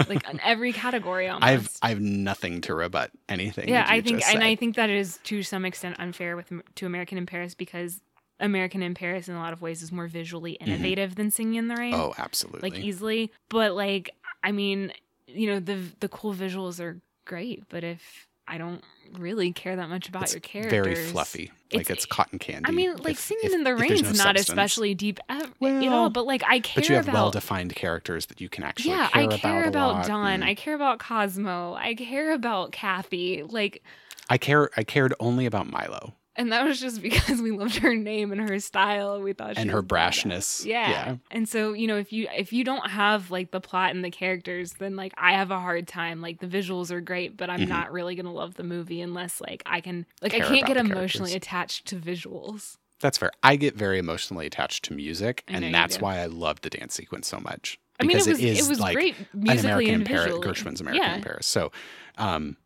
[0.09, 3.69] like in every category almost I've I've nothing to rebut anything.
[3.69, 4.59] yeah i think and i said.
[4.59, 8.01] think that is to some extent unfair with to american in paris because
[8.39, 11.67] american in paris in a lot of ways is more visually innovative than singing in
[11.69, 12.01] the rain Mm-hmm.
[12.01, 12.69] Oh, absolutely.
[12.69, 14.09] like easily but like
[14.43, 14.91] i mean
[15.25, 18.83] you know the the cool visuals are great but if i don't
[19.17, 21.51] really care that much about it's your characters very fluffy.
[21.73, 22.63] Like It's- cotton candy.
[22.69, 24.49] i mean like if- singing if- in the rain's no not substance.
[24.49, 28.27] especially deep at Well, all but like i care But you have about well-defined characters
[28.27, 29.91] that you can actually yeah, care I care about.
[29.91, 30.27] about, Don.
[30.27, 31.73] and I care about Cosmo.
[31.73, 33.43] I care about Kathy.
[33.43, 33.83] Like,
[34.29, 34.69] I care.
[34.77, 38.49] I cared only about Milo and that was just because we loved her name and
[38.49, 39.21] her style.
[39.21, 40.65] We thought she and her brashness.
[40.65, 40.89] Yeah.
[40.89, 41.15] yeah.
[41.31, 44.11] And so, you know, if you if you don't have like the plot and the
[44.11, 46.21] characters, then like I have a hard time.
[46.21, 47.67] Like the visuals are great, but I'm Mhm.
[47.69, 50.77] not really gonna love the movie unless like I can like Care I can't get
[50.77, 51.35] emotionally characters.
[51.35, 52.77] attached to visuals.
[52.99, 53.31] That's fair.
[53.41, 56.61] I get very emotionally attached to music, I know you and that's why I love
[56.61, 57.79] the dance sequence so much.
[57.99, 60.33] I mean, it Because was is it was like great an American and in Paris.
[60.35, 61.15] Gershwin's American yeah.
[61.15, 61.45] in Paris.
[61.47, 61.71] So,
[62.17, 62.57] um,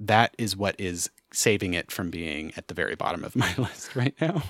[0.00, 3.94] that is what is saving it from being at the very bottom of my list
[3.94, 4.42] right now.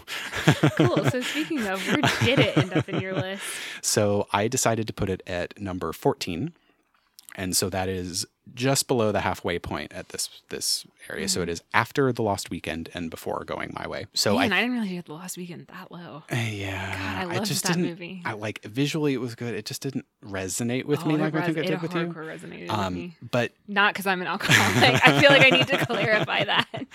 [0.76, 1.04] Cool.
[1.10, 3.42] So speaking of, where did it end up in your list?
[3.80, 6.52] So I decided to put it at number 14.
[7.38, 11.28] And so that is just below the halfway point at this this area.
[11.28, 14.06] So it is after the Lost Weekend and before Going My Way.
[14.14, 16.24] So Man, I, I, didn't really get the last weekend that low.
[16.32, 17.90] Uh, yeah, God, I I just that didn't.
[17.90, 18.22] movie.
[18.24, 19.54] I like visually it was good.
[19.54, 21.94] It just didn't resonate with Oh, me it like I think res- it did with
[21.94, 22.06] you.
[22.08, 23.16] resonated with Um, me.
[23.30, 25.06] but Not because I'm an alcoholic.
[25.06, 26.86] I feel like I need to clarify that.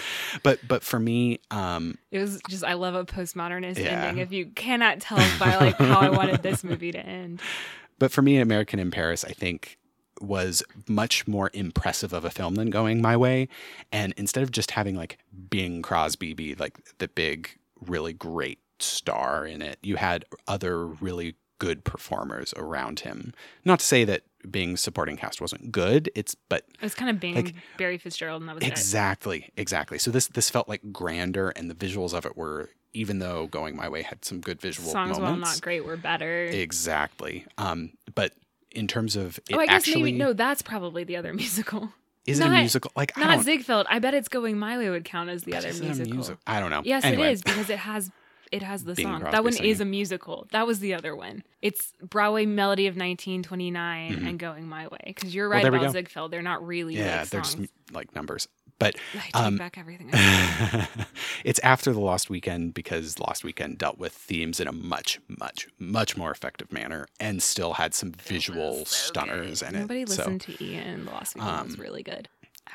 [0.43, 4.07] but but for me, um, It was just I love a postmodernist Yeah.
[4.07, 4.17] ending.
[4.21, 7.41] If you cannot tell by like how I wanted this movie to end.
[7.99, 9.77] But for me, American in Paris, I think
[10.21, 13.47] was much more impressive of a film than Going My Way.
[13.91, 15.17] And instead of just having like
[15.49, 17.49] Bing Crosby be like the big,
[17.85, 23.33] really great star in it, you had other really good performers around him.
[23.63, 26.11] Not to say that Bing supporting cast wasn't good.
[26.15, 28.67] It's but It was kind of Bing Like- Barry Fitzgerald, and that was it.
[28.71, 29.97] exactly, exactly.
[29.97, 33.75] So this this felt like grander, and the visuals of it were, even though Going
[33.77, 35.55] My Way had some good visual Songs, while moments.
[35.55, 36.43] not great, were better.
[36.45, 37.45] Exactly.
[37.57, 38.33] Um, but
[38.73, 40.33] in terms of it oh, I guess actually, maybe no.
[40.33, 41.89] That's probably the other musical.
[42.25, 42.91] is it a musical?
[42.95, 43.87] Like I Not don't, Ziegfeld.
[43.89, 46.37] I bet it's Going My Way would count as the other a musical.
[46.47, 46.81] I don't know.
[46.83, 48.11] Yes, Anyway, it is because it has
[48.51, 49.19] it has the Bing song.
[49.21, 49.71] Crosby that one singing.
[49.71, 50.47] is a musical.
[50.51, 51.43] That was the other one.
[51.61, 54.27] It's Broadway Melody of 1929 Mhm.
[54.29, 54.97] and Going My Way.
[55.07, 55.91] Because you're right there we about.
[55.93, 56.31] Ziegfeld.
[56.31, 57.57] They're not really Yeah, like they're just
[57.91, 58.47] like numbers.
[58.79, 60.09] But I take um, back everything.
[60.11, 60.87] I
[61.45, 65.67] it's after the Lost Weekend because Lost Weekend dealt with themes in a much, much,
[65.79, 69.73] much more effective manner and still had some visual was so stunners good.
[69.73, 70.09] in Nobody it.
[70.09, 71.05] listened so to Ian.
[71.05, 72.27] The Lost Weekend was um, really good.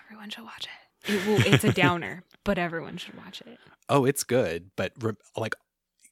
[0.05, 0.71] Everyone should watch it.
[1.12, 3.59] It will, it's a downer, but everyone should watch it.
[3.88, 5.55] oh, it's good, but re- like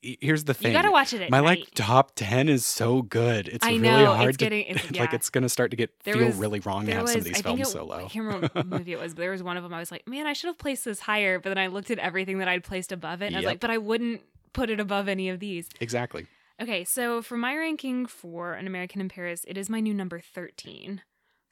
[0.03, 0.71] here's the thing.
[0.71, 1.45] You gotta watch it at My night.
[1.61, 3.49] like top ten is so good.
[3.49, 5.13] It's I really know, hard it's to getting- it's- like.
[5.13, 7.25] It's gonna start to get There feel was- really wrong to have was, some of
[7.25, 7.97] these I films it, so low.
[8.05, 9.75] I can't remember what movie it was, but there was one of them.
[9.75, 11.41] I was like, man, I should have placed this higher.
[11.41, 13.61] But then I looked at everything that I'd placed above it, and I was like,
[13.61, 14.21] but I wouldn't
[14.53, 15.69] put it above any of these.
[15.81, 16.27] exactly.
[16.63, 20.21] Okay, so for my ranking for An American in Paris, it is my new number
[20.21, 21.03] 13.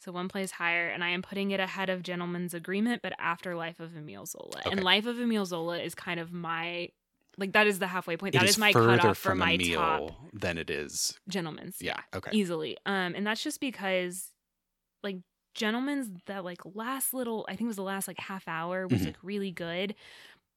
[0.05, 3.55] So one place higher, and I am putting it ahead of Gentleman's Agreement, but after
[3.55, 4.59] Life of Emile Zola.
[4.59, 4.71] Okay.
[4.71, 6.91] And Life of Emile Zola is kind of my,
[7.39, 8.35] like, that is the halfway point.
[8.35, 11.19] It That is is my cutoff for from my meal top than it is.
[11.29, 11.79] Gentleman's.
[11.81, 12.01] Yeah.
[12.15, 12.31] Okay.
[12.35, 12.77] Easily.
[12.85, 14.31] Um, and that's just because,
[15.03, 15.17] like,
[15.55, 19.03] Gentleman's that like last little, I think it was the last like half hour was
[19.03, 19.07] Mhm.
[19.07, 19.95] like really good,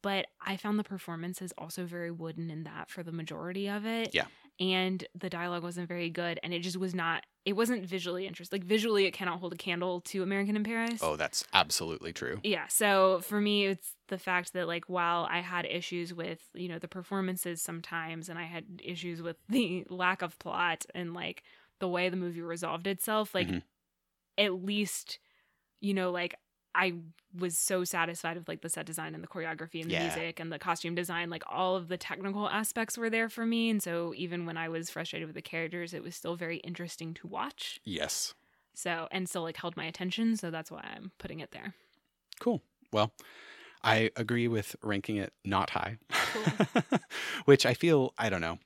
[0.08, 4.12] but I found the performances also very wooden in that for the majority of it.
[4.14, 4.28] Yeah.
[4.58, 7.26] And the dialogue wasn't very good, and it just was not.
[7.44, 8.62] It wasn't visually interesting.
[8.62, 11.02] Like visually, it cannot hold a candle to American in Paris.
[11.04, 12.40] Oh, that's absolutely true.
[12.42, 12.68] Yeah.
[12.68, 16.80] So for me, it's the fact that like while I had issues with you know
[16.80, 21.44] the performances sometimes, and I had issues with the lack of plot and like
[21.80, 23.62] the way the movie resolved itself, like Mhm.
[24.38, 25.20] at least
[25.82, 26.34] you know like
[26.78, 26.94] I
[27.38, 30.04] was so satisfied with like the set design and the choreography and the Yeah.
[30.04, 33.70] music and the costume design, like all of the technical aspects were there for me.
[33.72, 37.14] And so even when I was frustrated with the characters, it was still very interesting
[37.16, 37.80] to watch.
[37.84, 38.36] Yes.
[38.76, 40.38] So and still like held my attention.
[40.38, 41.74] So that's why I'm putting it there.
[42.40, 42.62] Cool.
[42.94, 43.12] Well,
[43.84, 47.00] I agree with ranking it not high, Cool.
[47.46, 48.60] which I feel, I don't know,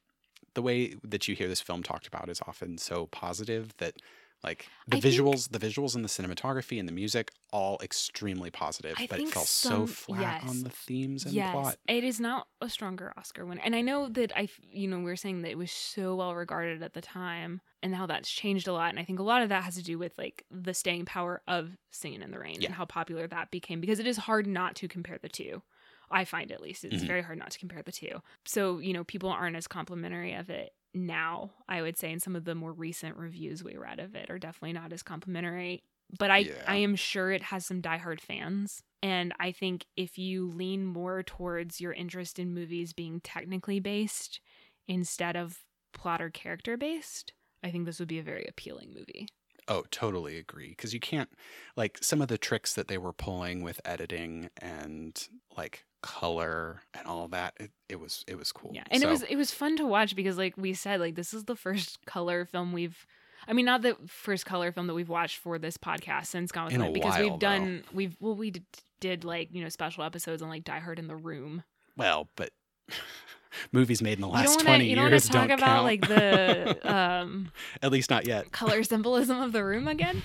[0.54, 3.96] the way that you hear this film talked about is often so positive that
[4.44, 8.50] like the I think- visuals, the visuals and the cinematography and the music, all extremely
[8.50, 11.78] positive, I but it think fell so flat on the themes and yes, plot.
[11.88, 15.12] it is not a stronger Oscar winner, and I know that I, you know, we
[15.12, 18.68] are saying that it was so well regarded at the time, and how that's changed
[18.68, 18.90] a lot.
[18.90, 21.42] And I think a lot of that has to do with like the staying power
[21.48, 22.68] of Singing in the Rain Yeah.
[22.68, 25.62] and how popular that became, because it is hard not to compare the two.
[26.10, 27.08] I find at least it's Mhm.
[27.08, 28.22] very hard not to compare the two.
[28.46, 31.52] So you know, people aren't as complimentary of it now.
[31.68, 34.40] I would say in some of the more recent reviews we read of it are
[34.40, 35.80] definitely not as complimentary.
[36.20, 36.64] But I, Yeah.
[36.68, 38.82] I am sure it has some diehard fans.
[39.02, 44.42] And I think if you lean more towards your interest in movies being technically based
[44.88, 45.60] instead of
[45.94, 47.34] plot or character based,
[47.64, 49.28] I think this would be a very appealing movie.
[49.68, 50.70] Oh, totally agree.
[50.70, 51.30] Because you can't,
[51.78, 57.08] like, some of the tricks that they were pulling with editing and like color and
[57.08, 57.54] all that.
[57.60, 58.72] It, it was it was cool.
[58.74, 58.84] Yeah.
[58.92, 61.46] And it was it was fun to watch because like we said, like this is
[61.46, 63.06] the first color film we've
[63.48, 66.66] I mean, not the first color film that we've watched for this podcast since Gone
[66.66, 68.66] with In Wind, because while, we've done we've well we did,
[69.00, 71.64] did like you know special episodes on like Die Hard in the Room.
[71.98, 72.52] well, but
[73.72, 75.76] movies made in the last don't wanna, twenty you don't years wanna talk don't about
[75.76, 75.86] count.
[75.86, 78.52] like the um At least not yet.
[78.52, 80.22] color symbolism of the room again.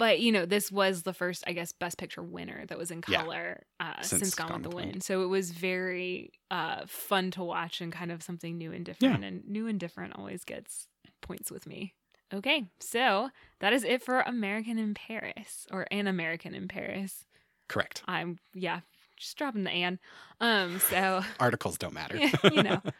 [0.00, 3.02] But you know, this was the first, I guess, Best Picture winner that was in
[3.06, 3.22] Yeah.
[3.22, 5.02] color uh, Since since, Gone, with the Wind.
[5.04, 9.22] So it was very uh, fun to watch and kind of something new and different.
[9.24, 10.88] And new and different always gets
[11.20, 11.94] points with me.
[12.32, 13.28] Okay, so
[13.58, 17.26] that is it for American in Paris or An American in Paris.
[17.68, 18.02] Correct.
[18.06, 18.80] I'm yeah,
[19.18, 19.98] just dropping the an.
[20.40, 22.18] Um, so Articles don't matter.
[22.50, 22.82] you know.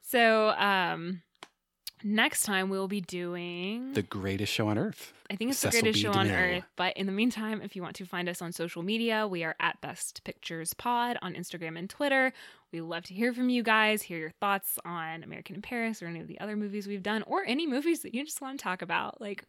[0.00, 1.20] So um,
[2.02, 5.12] next time we'll be doing the greatest show on earth.
[5.30, 6.02] I think it's Cecil the greatest B.
[6.02, 6.58] show on DeMille.
[6.58, 6.64] earth.
[6.76, 9.54] But in the meantime, if you want to find us on social media, we are
[9.60, 12.32] at Best Pictures Pod on Instagram and Twitter.
[12.72, 16.06] We love to hear from you guys, hear your thoughts on American in Paris or
[16.06, 18.62] any of the other movies we've done, or any movies that you just want to
[18.62, 19.20] talk about.
[19.20, 19.44] Like,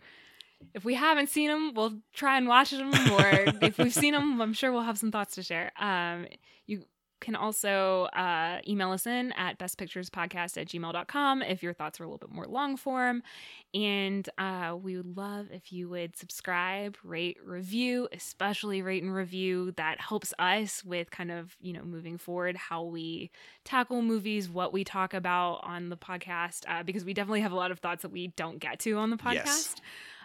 [0.74, 4.42] if we haven't seen them, we'll try and watch them, or if we've seen them,
[4.42, 5.72] I'm sure we'll have some thoughts to share.
[5.78, 6.28] Um,
[6.66, 6.84] you
[7.20, 12.08] can also uh, email us in at bestpicturespodcast at gmail.com if your thoughts are a
[12.08, 13.24] little bit more long form.
[13.74, 19.74] And uh, we would love if you would subscribe, rate, review, especially rate and review.
[19.78, 23.32] That helps us with kind of, you know, moving forward how we
[23.64, 27.56] tackle movies, what we talk about on the podcast, uh, because we definitely have a
[27.56, 29.46] lot of thoughts that we don't get to on the podcast.
[29.46, 29.76] Yes.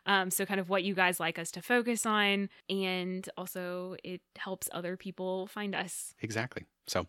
[0.07, 2.49] Um, so, kind of what you guys like us to focus on.
[2.69, 6.15] And also, it helps other people find us.
[6.21, 6.65] Exactly.
[6.87, 7.07] So,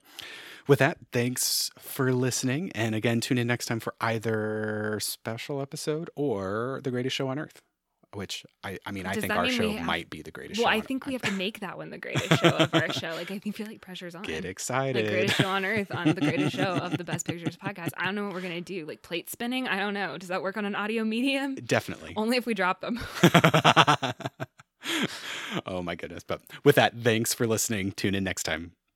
[0.67, 2.71] with that, thanks for listening.
[2.73, 7.39] And again, tune in next time for either special episode or the greatest show on
[7.39, 7.61] earth.
[8.15, 10.57] Which I, I mean, I Does think our mean show have- might be the greatest
[10.57, 10.63] show.
[10.63, 10.73] Well.
[10.73, 13.09] I on- think we have to make that one the greatest show of our show.
[13.09, 14.23] Like, I think feel like pressure's on.
[14.23, 15.05] get excited!
[15.05, 17.89] The greatest show on earth on the greatest show of the Best Pictures podcast.
[17.97, 18.85] I don't know what we're gonna do.
[18.85, 19.67] Like plate spinning?
[19.67, 20.17] I don't know.
[20.17, 21.55] Does that work on an audio medium?
[21.55, 22.13] Definitely.
[22.15, 22.99] Only if we drop them.
[25.65, 26.23] oh my goodness.
[26.23, 27.91] But with that, thanks for listening.
[27.91, 28.73] Tune in next time.